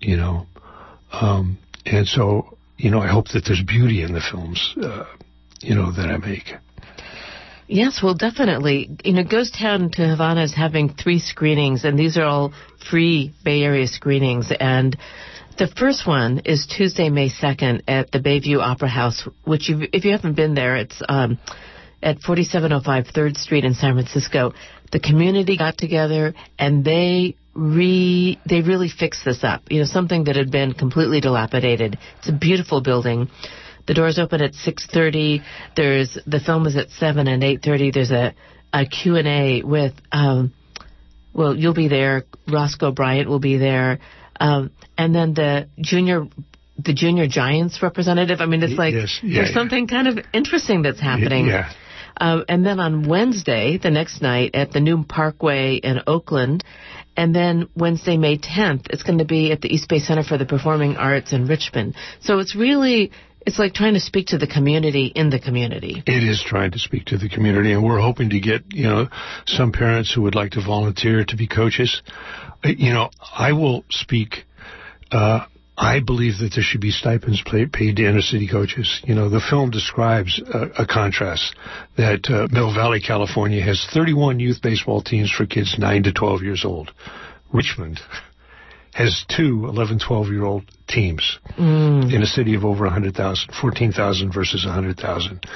you 0.00 0.16
know, 0.16 0.46
um, 1.12 1.58
and 1.86 2.06
so 2.06 2.56
you 2.82 2.90
know, 2.90 3.00
I 3.00 3.06
hope 3.06 3.28
that 3.28 3.44
there's 3.46 3.62
beauty 3.62 4.02
in 4.02 4.12
the 4.12 4.20
films, 4.20 4.74
uh, 4.82 5.04
you 5.60 5.74
know, 5.74 5.92
that 5.92 6.10
I 6.10 6.16
make. 6.16 6.52
Yes, 7.68 8.00
well, 8.02 8.14
definitely. 8.14 8.96
You 9.04 9.14
know, 9.14 9.24
Ghost 9.24 9.54
Town 9.58 9.90
to 9.92 10.08
Havana 10.08 10.42
is 10.42 10.54
having 10.54 10.92
three 10.92 11.18
screenings, 11.18 11.84
and 11.84 11.98
these 11.98 12.16
are 12.16 12.24
all 12.24 12.52
free 12.90 13.32
Bay 13.44 13.62
Area 13.62 13.86
screenings. 13.86 14.52
And 14.58 14.96
the 15.58 15.68
first 15.68 16.06
one 16.06 16.40
is 16.44 16.66
Tuesday, 16.66 17.08
May 17.08 17.30
2nd 17.30 17.82
at 17.86 18.10
the 18.10 18.18
Bayview 18.18 18.58
Opera 18.60 18.88
House, 18.88 19.28
which 19.44 19.68
you, 19.68 19.86
if 19.92 20.04
you 20.04 20.12
haven't 20.12 20.34
been 20.34 20.54
there, 20.54 20.76
it's 20.76 21.00
um, 21.08 21.38
at 22.02 22.20
4705 22.20 23.12
3rd 23.14 23.36
Street 23.36 23.64
in 23.64 23.74
San 23.74 23.94
Francisco. 23.94 24.52
The 24.90 25.00
community 25.00 25.56
got 25.56 25.78
together 25.78 26.34
and 26.58 26.84
they 26.84 27.36
re 27.54 28.38
they 28.48 28.60
really 28.62 28.88
fixed 28.88 29.24
this 29.24 29.44
up. 29.44 29.62
You 29.70 29.80
know, 29.80 29.84
something 29.86 30.24
that 30.24 30.36
had 30.36 30.50
been 30.50 30.72
completely 30.72 31.20
dilapidated. 31.20 31.98
It's 32.18 32.28
a 32.28 32.32
beautiful 32.32 32.80
building. 32.80 33.28
The 33.86 33.94
doors 33.94 34.18
open 34.18 34.42
at 34.42 34.52
6:30. 34.52 35.42
There's 35.76 36.18
the 36.26 36.40
film 36.40 36.66
is 36.66 36.76
at 36.76 36.90
7 36.90 37.26
and 37.26 37.42
8:30. 37.42 37.92
There's 37.92 38.10
a 38.10 38.34
a 38.72 38.86
Q&A 38.86 39.62
with 39.62 39.92
um 40.12 40.52
well, 41.34 41.56
you'll 41.56 41.74
be 41.74 41.88
there. 41.88 42.24
Roscoe 42.46 42.92
Bryant 42.92 43.28
will 43.28 43.38
be 43.38 43.56
there. 43.56 44.00
Um, 44.38 44.70
and 44.98 45.14
then 45.14 45.34
the 45.34 45.68
junior 45.80 46.26
the 46.78 46.92
junior 46.92 47.26
giants 47.26 47.82
representative. 47.82 48.40
I 48.40 48.46
mean, 48.46 48.62
it's 48.62 48.78
like 48.78 48.94
yes, 48.94 49.20
yeah, 49.22 49.34
there's 49.36 49.48
yeah. 49.48 49.54
something 49.54 49.86
kind 49.86 50.08
of 50.08 50.18
interesting 50.32 50.82
that's 50.82 51.00
happening. 51.00 51.46
Yeah. 51.46 51.72
Um, 52.16 52.44
and 52.48 52.64
then 52.64 52.78
on 52.80 53.08
Wednesday, 53.08 53.78
the 53.78 53.90
next 53.90 54.20
night 54.20 54.50
at 54.54 54.72
the 54.72 54.80
New 54.80 55.04
Parkway 55.04 55.76
in 55.76 56.00
Oakland, 56.06 56.62
and 57.16 57.34
then 57.34 57.68
Wednesday, 57.76 58.16
May 58.16 58.38
10th, 58.38 58.86
it's 58.90 59.02
going 59.02 59.18
to 59.18 59.24
be 59.24 59.52
at 59.52 59.60
the 59.60 59.68
East 59.68 59.88
Bay 59.88 59.98
Center 59.98 60.22
for 60.22 60.38
the 60.38 60.46
Performing 60.46 60.96
Arts 60.96 61.32
in 61.32 61.46
Richmond. 61.46 61.94
So 62.20 62.38
it's 62.38 62.54
really, 62.54 63.12
it's 63.46 63.58
like 63.58 63.74
trying 63.74 63.94
to 63.94 64.00
speak 64.00 64.28
to 64.28 64.38
the 64.38 64.46
community 64.46 65.06
in 65.06 65.30
the 65.30 65.38
community. 65.38 66.02
It 66.06 66.22
is 66.22 66.42
trying 66.44 66.72
to 66.72 66.78
speak 66.78 67.06
to 67.06 67.18
the 67.18 67.28
community, 67.28 67.72
and 67.72 67.84
we're 67.84 68.00
hoping 68.00 68.30
to 68.30 68.40
get 68.40 68.62
you 68.72 68.84
know 68.84 69.08
some 69.46 69.72
parents 69.72 70.12
who 70.12 70.22
would 70.22 70.34
like 70.34 70.52
to 70.52 70.64
volunteer 70.64 71.24
to 71.24 71.36
be 71.36 71.46
coaches. 71.46 72.02
Uh, 72.64 72.68
You 72.68 72.92
know, 72.92 73.10
I 73.34 73.52
will 73.52 73.84
speak. 73.90 74.44
Uh, 75.10 75.46
I 75.76 76.00
believe 76.00 76.38
that 76.38 76.52
there 76.54 76.62
should 76.62 76.80
be 76.82 76.90
stipends 76.90 77.42
paid, 77.42 77.72
to 77.72 78.06
inner 78.06 78.20
city 78.20 78.46
coaches. 78.46 79.00
You 79.04 79.14
know, 79.14 79.28
the 79.28 79.40
film 79.40 79.70
describes 79.70 80.40
a, 80.40 80.82
a 80.82 80.86
contrast 80.86 81.56
that 81.96 82.28
uh, 82.30 82.46
Mill 82.52 82.74
Valley, 82.74 83.00
California, 83.00 83.62
has 83.62 83.84
31 83.92 84.38
youth 84.38 84.60
baseball 84.62 85.02
teams 85.02 85.30
for 85.30 85.46
kids 85.46 85.76
9 85.78 86.02
to 86.04 86.12
12 86.12 86.42
years 86.42 86.64
old. 86.64 86.92
Richmond 87.52 88.00
has 88.94 89.24
two 89.34 89.66
11, 89.68 89.98
12 90.06 90.28
year 90.28 90.44
old 90.44 90.64
teams 90.88 91.38
in 92.12 92.22
a 92.22 92.26
city 92.26 92.54
of 92.54 92.64
over 92.64 92.84
100,000, 92.84 93.54
14,000 93.60 94.32
versus 94.32 94.64
100,000. 94.64 95.46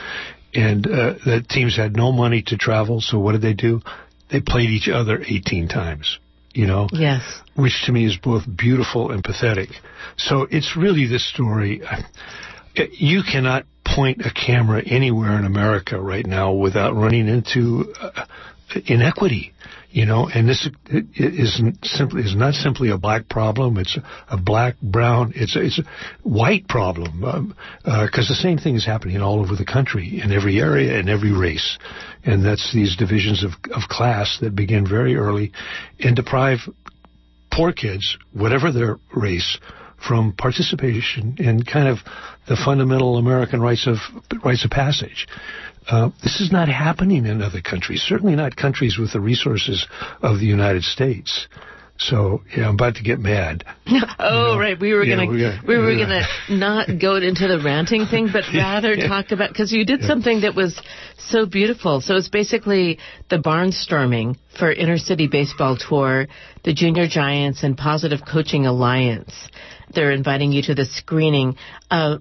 And 0.55 0.87
uh, 0.87 1.15
the 1.25 1.45
teams 1.49 1.77
had 1.77 1.97
no 1.97 2.13
money 2.13 2.43
to 2.47 2.57
travel, 2.57 3.01
so 3.01 3.19
what 3.19 3.33
did 3.33 3.43
they 3.43 3.53
do? 3.53 3.83
They 4.31 4.41
played 4.41 4.71
each 4.71 4.89
other 4.89 5.23
18 5.23 5.69
times, 5.69 6.19
you 6.55 6.67
know? 6.67 6.89
Yes. 6.93 7.23
which 7.55 7.83
to 7.85 7.93
me 7.93 8.07
is 8.07 8.17
both 8.17 8.45
beautiful 8.57 9.11
and 9.11 9.23
pathetic. 9.23 9.69
So 10.17 10.47
it's 10.51 10.77
really 10.77 11.07
this 11.07 11.29
story. 11.29 11.83
You 12.75 13.23
cannot 13.23 13.67
point 13.85 14.23
a 14.25 14.31
camera 14.33 14.83
anywhere 14.85 15.39
in 15.39 15.45
America 15.45 16.01
right 16.01 16.27
now 16.27 16.53
without 16.53 16.95
running 16.95 17.29
into 17.29 17.93
uh, 18.01 18.27
inequity. 18.87 19.53
You 19.97 20.05
know, 20.05 20.29
and 20.29 20.47
this 20.47 20.69
isn't 20.91 21.83
simply 21.83 22.21
is 22.21 22.37
not 22.37 22.53
simply 22.53 22.91
a 22.91 22.99
black 22.99 23.31
problem. 23.31 23.79
It's 23.79 23.97
a 24.29 24.37
black, 24.37 24.79
brown, 24.83 25.33
it's 25.35 25.57
a, 25.57 25.63
it's 25.63 25.79
a 25.79 25.85
white 26.23 26.69
problem 26.69 27.21
because 27.21 27.33
um, 27.33 27.55
uh, 27.87 28.09
the 28.13 28.39
same 28.39 28.59
thing 28.59 28.75
is 28.75 28.85
happening 28.85 29.23
all 29.23 29.41
over 29.41 29.57
the 29.57 29.65
country 29.65 30.21
in 30.23 30.33
every 30.33 30.61
area 30.61 30.99
and 30.99 31.09
every 31.09 31.33
race, 31.33 31.79
and 32.25 32.45
that's 32.45 32.75
these 32.75 32.95
divisions 32.95 33.43
of 33.43 33.53
of 33.73 33.89
class 33.89 34.37
that 34.43 34.55
begin 34.55 34.87
very 34.87 35.17
early 35.17 35.53
and 35.99 36.15
deprive 36.15 36.59
poor 37.51 37.73
kids, 37.73 38.19
whatever 38.35 38.71
their 38.71 38.99
race, 39.15 39.57
from 39.97 40.33
participation 40.33 41.37
in 41.39 41.63
kind 41.63 41.89
of 41.89 41.99
the 42.49 42.57
fundamental 42.57 43.17
American 43.17 43.61
rights 43.61 43.87
of 43.87 43.99
rights 44.45 44.65
of 44.65 44.71
passage. 44.71 45.27
Uh, 45.89 46.11
this 46.23 46.41
is 46.41 46.51
not 46.51 46.69
happening 46.69 47.27
in 47.27 47.43
other 47.43 47.61
countries, 47.61 48.03
certainly 48.03 48.35
not 48.35 48.57
countries 48.57 48.99
with 48.99 49.13
the 49.13 49.21
resources 49.21 49.87
of 50.21 50.41
the 50.41 50.47
United 50.47 50.83
States. 50.83 51.47
So 51.99 52.43
yeah, 52.57 52.69
I'm 52.69 52.75
about 52.75 52.97
to 52.97 53.03
get 53.03 53.19
mad. 53.19 53.65
oh, 53.87 53.91
you 53.91 54.01
know, 54.01 54.59
right. 54.59 54.79
We 54.79 54.93
were 54.93 55.05
yeah, 55.05 55.17
gonna, 55.17 55.29
we're 55.29 55.39
gonna 55.39 55.63
we 55.67 55.77
were 55.79 55.93
yeah. 55.93 56.05
gonna 56.49 56.59
not 56.59 57.01
go 57.01 57.17
into 57.17 57.49
the 57.49 57.61
ranting 57.65 58.07
thing, 58.07 58.29
but 58.33 58.45
rather 58.55 58.95
Yeah. 58.95 59.09
talk 59.09 59.33
about 59.33 59.49
because 59.49 59.73
you 59.73 59.85
did 59.85 60.03
something 60.03 60.43
that 60.43 60.55
was 60.55 60.81
so 61.19 61.47
beautiful. 61.47 62.01
So 62.01 62.17
it's 62.17 62.29
basically 62.29 62.99
the 63.31 63.39
barnstorming 63.39 64.37
for 64.59 64.71
Inner 64.73 64.99
City 64.99 65.27
Baseball 65.27 65.77
Tour, 65.77 66.27
the 66.65 66.75
Junior 66.75 67.07
Giants, 67.09 67.63
and 67.63 67.77
Positive 67.77 68.21
Coaching 68.31 68.67
Alliance. 68.67 69.49
They're 69.95 70.13
inviting 70.13 70.53
you 70.53 70.63
to 70.63 70.75
the 70.75 70.85
screening. 70.85 71.57
Uh, 71.91 72.19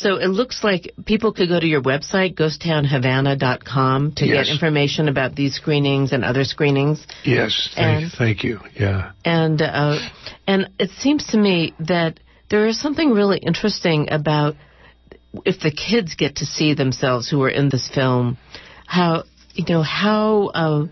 so 0.00 0.16
it 0.16 0.28
looks 0.28 0.62
like 0.62 0.92
people 1.04 1.32
could 1.32 1.48
go 1.48 1.58
to 1.58 1.66
your 1.66 1.82
website, 1.82 2.34
ghosttownhavana.com, 2.34 4.12
to 4.16 4.26
Yes. 4.26 4.46
get 4.46 4.52
information 4.52 5.08
about 5.08 5.34
these 5.34 5.54
screenings 5.54 6.12
and 6.12 6.24
other 6.24 6.44
screenings. 6.44 7.04
Yes, 7.24 7.68
thank, 7.74 8.02
And- 8.04 8.12
thank 8.12 8.44
you. 8.44 8.60
Yeah. 8.78 9.12
And 9.24 9.60
uh, 9.62 9.98
and 10.46 10.68
it 10.78 10.90
seems 10.98 11.26
to 11.28 11.38
me 11.38 11.74
that 11.80 12.20
there 12.50 12.66
is 12.66 12.80
something 12.80 13.10
really 13.12 13.38
interesting 13.38 14.08
about 14.10 14.54
if 15.44 15.60
the 15.60 15.70
kids 15.70 16.14
get 16.14 16.36
to 16.36 16.46
see 16.46 16.74
themselves 16.74 17.28
who 17.28 17.42
are 17.42 17.50
in 17.50 17.68
this 17.68 17.88
film, 17.88 18.38
how 18.86 19.24
you 19.54 19.64
know 19.68 19.82
how 19.82 20.46
uh, 20.54 20.86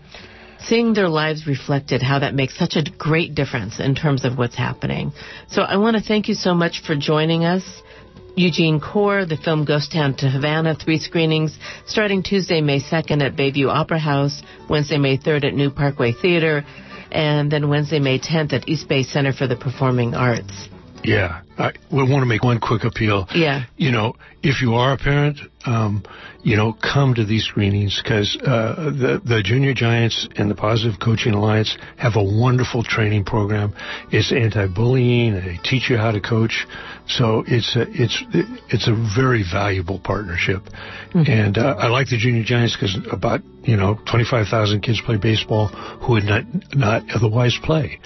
seeing 0.59 0.93
their 0.93 1.09
lives 1.09 1.47
reflected, 1.47 2.01
how 2.01 2.19
that 2.19 2.35
makes 2.35 2.57
such 2.57 2.75
a 2.75 2.83
great 2.97 3.33
difference 3.35 3.79
in 3.79 3.95
terms 3.95 4.25
of 4.25 4.37
what's 4.37 4.55
happening. 4.55 5.11
So 5.49 5.61
I 5.61 5.77
want 5.77 5.97
to 5.97 6.03
thank 6.03 6.27
you 6.27 6.35
so 6.35 6.53
much 6.53 6.81
for 6.85 6.95
joining 6.95 7.45
us. 7.45 7.63
Eugene 8.37 8.79
Corr, 8.79 9.27
the 9.27 9.35
film 9.35 9.65
Ghost 9.65 9.91
Town 9.91 10.13
to 10.17 10.29
Havana, 10.29 10.75
three 10.75 10.99
screenings 10.99 11.57
starting 11.87 12.21
Tuesday, 12.21 12.61
May 12.61 12.79
2nd 12.79 13.25
at 13.25 13.35
Bayview 13.35 13.67
Opera 13.67 13.97
House, 13.97 14.43
Wednesday, 14.69 14.99
May 14.99 15.17
3rd 15.17 15.45
at 15.45 15.53
New 15.55 15.71
Parkway 15.71 16.11
Theater, 16.11 16.63
and 17.11 17.51
then 17.51 17.67
Wednesday, 17.67 17.97
May 17.97 18.19
10th 18.19 18.53
at 18.53 18.69
East 18.69 18.87
Bay 18.87 19.01
Center 19.01 19.33
for 19.33 19.47
the 19.47 19.55
Performing 19.55 20.13
Arts. 20.13 20.69
Yeah, 21.03 21.41
I 21.57 21.71
we 21.91 22.03
want 22.03 22.21
to 22.21 22.25
make 22.25 22.43
one 22.43 22.59
quick 22.59 22.83
appeal. 22.83 23.27
Yeah. 23.33 23.63
You 23.77 23.91
know, 23.91 24.15
if 24.43 24.61
you 24.61 24.75
are 24.75 24.93
a 24.93 24.97
parent, 24.97 25.39
um, 25.65 26.03
you 26.43 26.55
know, 26.55 26.73
come 26.73 27.13
to 27.15 27.25
these 27.25 27.45
screenings 27.45 27.99
because 28.01 28.37
uh, 28.41 28.91
the 28.91 29.21
the 29.23 29.41
Junior 29.43 29.73
Giants 29.73 30.27
and 30.35 30.49
the 30.49 30.55
Positive 30.55 30.99
Coaching 30.99 31.33
Alliance 31.33 31.77
have 31.97 32.15
a 32.15 32.23
wonderful 32.23 32.83
training 32.83 33.25
program. 33.25 33.73
It's 34.11 34.31
anti-bullying. 34.31 35.33
They 35.33 35.59
teach 35.63 35.89
you 35.89 35.97
how 35.97 36.11
to 36.11 36.21
coach. 36.21 36.65
So 37.07 37.43
it's 37.47 37.75
a, 37.75 37.85
it's 37.89 38.23
it's 38.69 38.87
a 38.87 38.93
very 39.15 39.43
valuable 39.49 39.99
partnership. 39.99 40.63
And 41.13 41.57
uh, 41.57 41.75
I 41.79 41.87
like 41.87 42.07
the 42.09 42.17
Junior 42.17 42.43
Giants 42.43 42.75
because 42.75 42.97
about 43.11 43.41
you 43.63 43.77
know 43.77 43.99
25,000 44.11 44.81
kids 44.81 45.01
play 45.01 45.17
baseball 45.17 45.67
who 45.67 46.13
would 46.13 46.25
not 46.25 46.43
not 46.75 47.03
otherwise 47.13 47.57
play. 47.63 47.99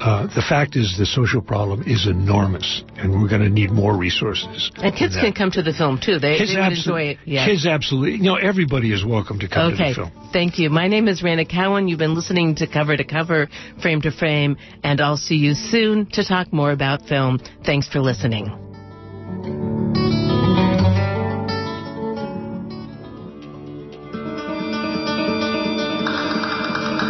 Uh, 0.00 0.26
the 0.34 0.42
fact 0.46 0.76
is, 0.76 0.96
the 0.98 1.06
social 1.06 1.40
problem 1.40 1.82
is 1.86 2.06
enormous, 2.06 2.82
and 2.98 3.10
we're 3.10 3.28
going 3.28 3.40
to 3.40 3.48
need 3.48 3.70
more 3.70 3.96
resources. 3.96 4.70
And 4.76 4.94
kids 4.94 5.16
can 5.16 5.32
come 5.32 5.50
to 5.52 5.62
the 5.62 5.72
film 5.72 5.98
too. 5.98 6.18
They, 6.18 6.36
Kids 6.36 6.52
they 6.52 6.60
would 6.60 6.72
abso- 6.72 6.76
enjoy 6.86 7.02
it. 7.02 7.18
Yeah. 7.24 7.46
Kids 7.46 7.64
absolutely. 7.66 8.16
You 8.18 8.24
know, 8.24 8.36
everybody 8.36 8.92
is 8.92 9.02
welcome 9.04 9.38
to 9.38 9.48
come 9.48 9.72
Okay, 9.72 9.94
to 9.94 10.00
the 10.02 10.10
film. 10.10 10.30
thank 10.32 10.58
you. 10.58 10.68
My 10.68 10.88
name 10.88 11.08
is 11.08 11.22
Reyna 11.22 11.46
Cowan. 11.46 11.88
You've 11.88 12.00
been 12.00 12.14
listening 12.14 12.54
to 12.56 12.66
Cover 12.66 12.96
to 12.96 13.04
Cover, 13.04 13.48
Frame 13.80 14.02
to 14.02 14.10
Frame, 14.10 14.56
and 14.82 15.00
I'll 15.00 15.16
see 15.16 15.36
you 15.36 15.54
soon 15.54 16.06
to 16.12 16.24
talk 16.24 16.52
more 16.52 16.72
about 16.72 17.06
film. 17.08 17.38
Thanks 17.64 17.88
for 17.88 18.00
listening. 18.00 18.52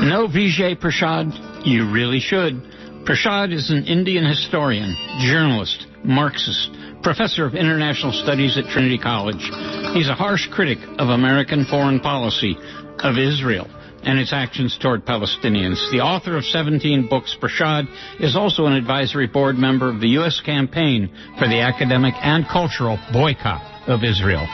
Know 0.04 0.28
Vijay 0.28 0.76
Prashad? 0.78 1.53
You 1.64 1.90
really 1.90 2.20
should. 2.20 2.62
Prashad 3.06 3.52
is 3.52 3.70
an 3.70 3.84
Indian 3.84 4.26
historian, 4.26 4.94
journalist, 5.20 5.86
Marxist, 6.04 6.70
professor 7.02 7.46
of 7.46 7.54
international 7.54 8.12
studies 8.12 8.58
at 8.58 8.64
Trinity 8.66 8.98
College. 8.98 9.50
He's 9.94 10.08
a 10.08 10.14
harsh 10.14 10.46
critic 10.50 10.78
of 10.98 11.08
American 11.08 11.64
foreign 11.64 12.00
policy, 12.00 12.56
of 12.98 13.16
Israel, 13.16 13.66
and 14.02 14.18
its 14.18 14.32
actions 14.32 14.78
toward 14.80 15.06
Palestinians. 15.06 15.90
The 15.90 16.00
author 16.00 16.36
of 16.36 16.44
17 16.44 17.08
books, 17.08 17.34
Prashad 17.40 17.88
is 18.20 18.36
also 18.36 18.66
an 18.66 18.74
advisory 18.74 19.26
board 19.26 19.56
member 19.56 19.88
of 19.88 20.00
the 20.00 20.08
U.S. 20.20 20.40
campaign 20.44 21.08
for 21.38 21.48
the 21.48 21.60
academic 21.60 22.14
and 22.20 22.46
cultural 22.46 22.98
boycott 23.10 23.88
of 23.88 24.04
Israel. 24.04 24.46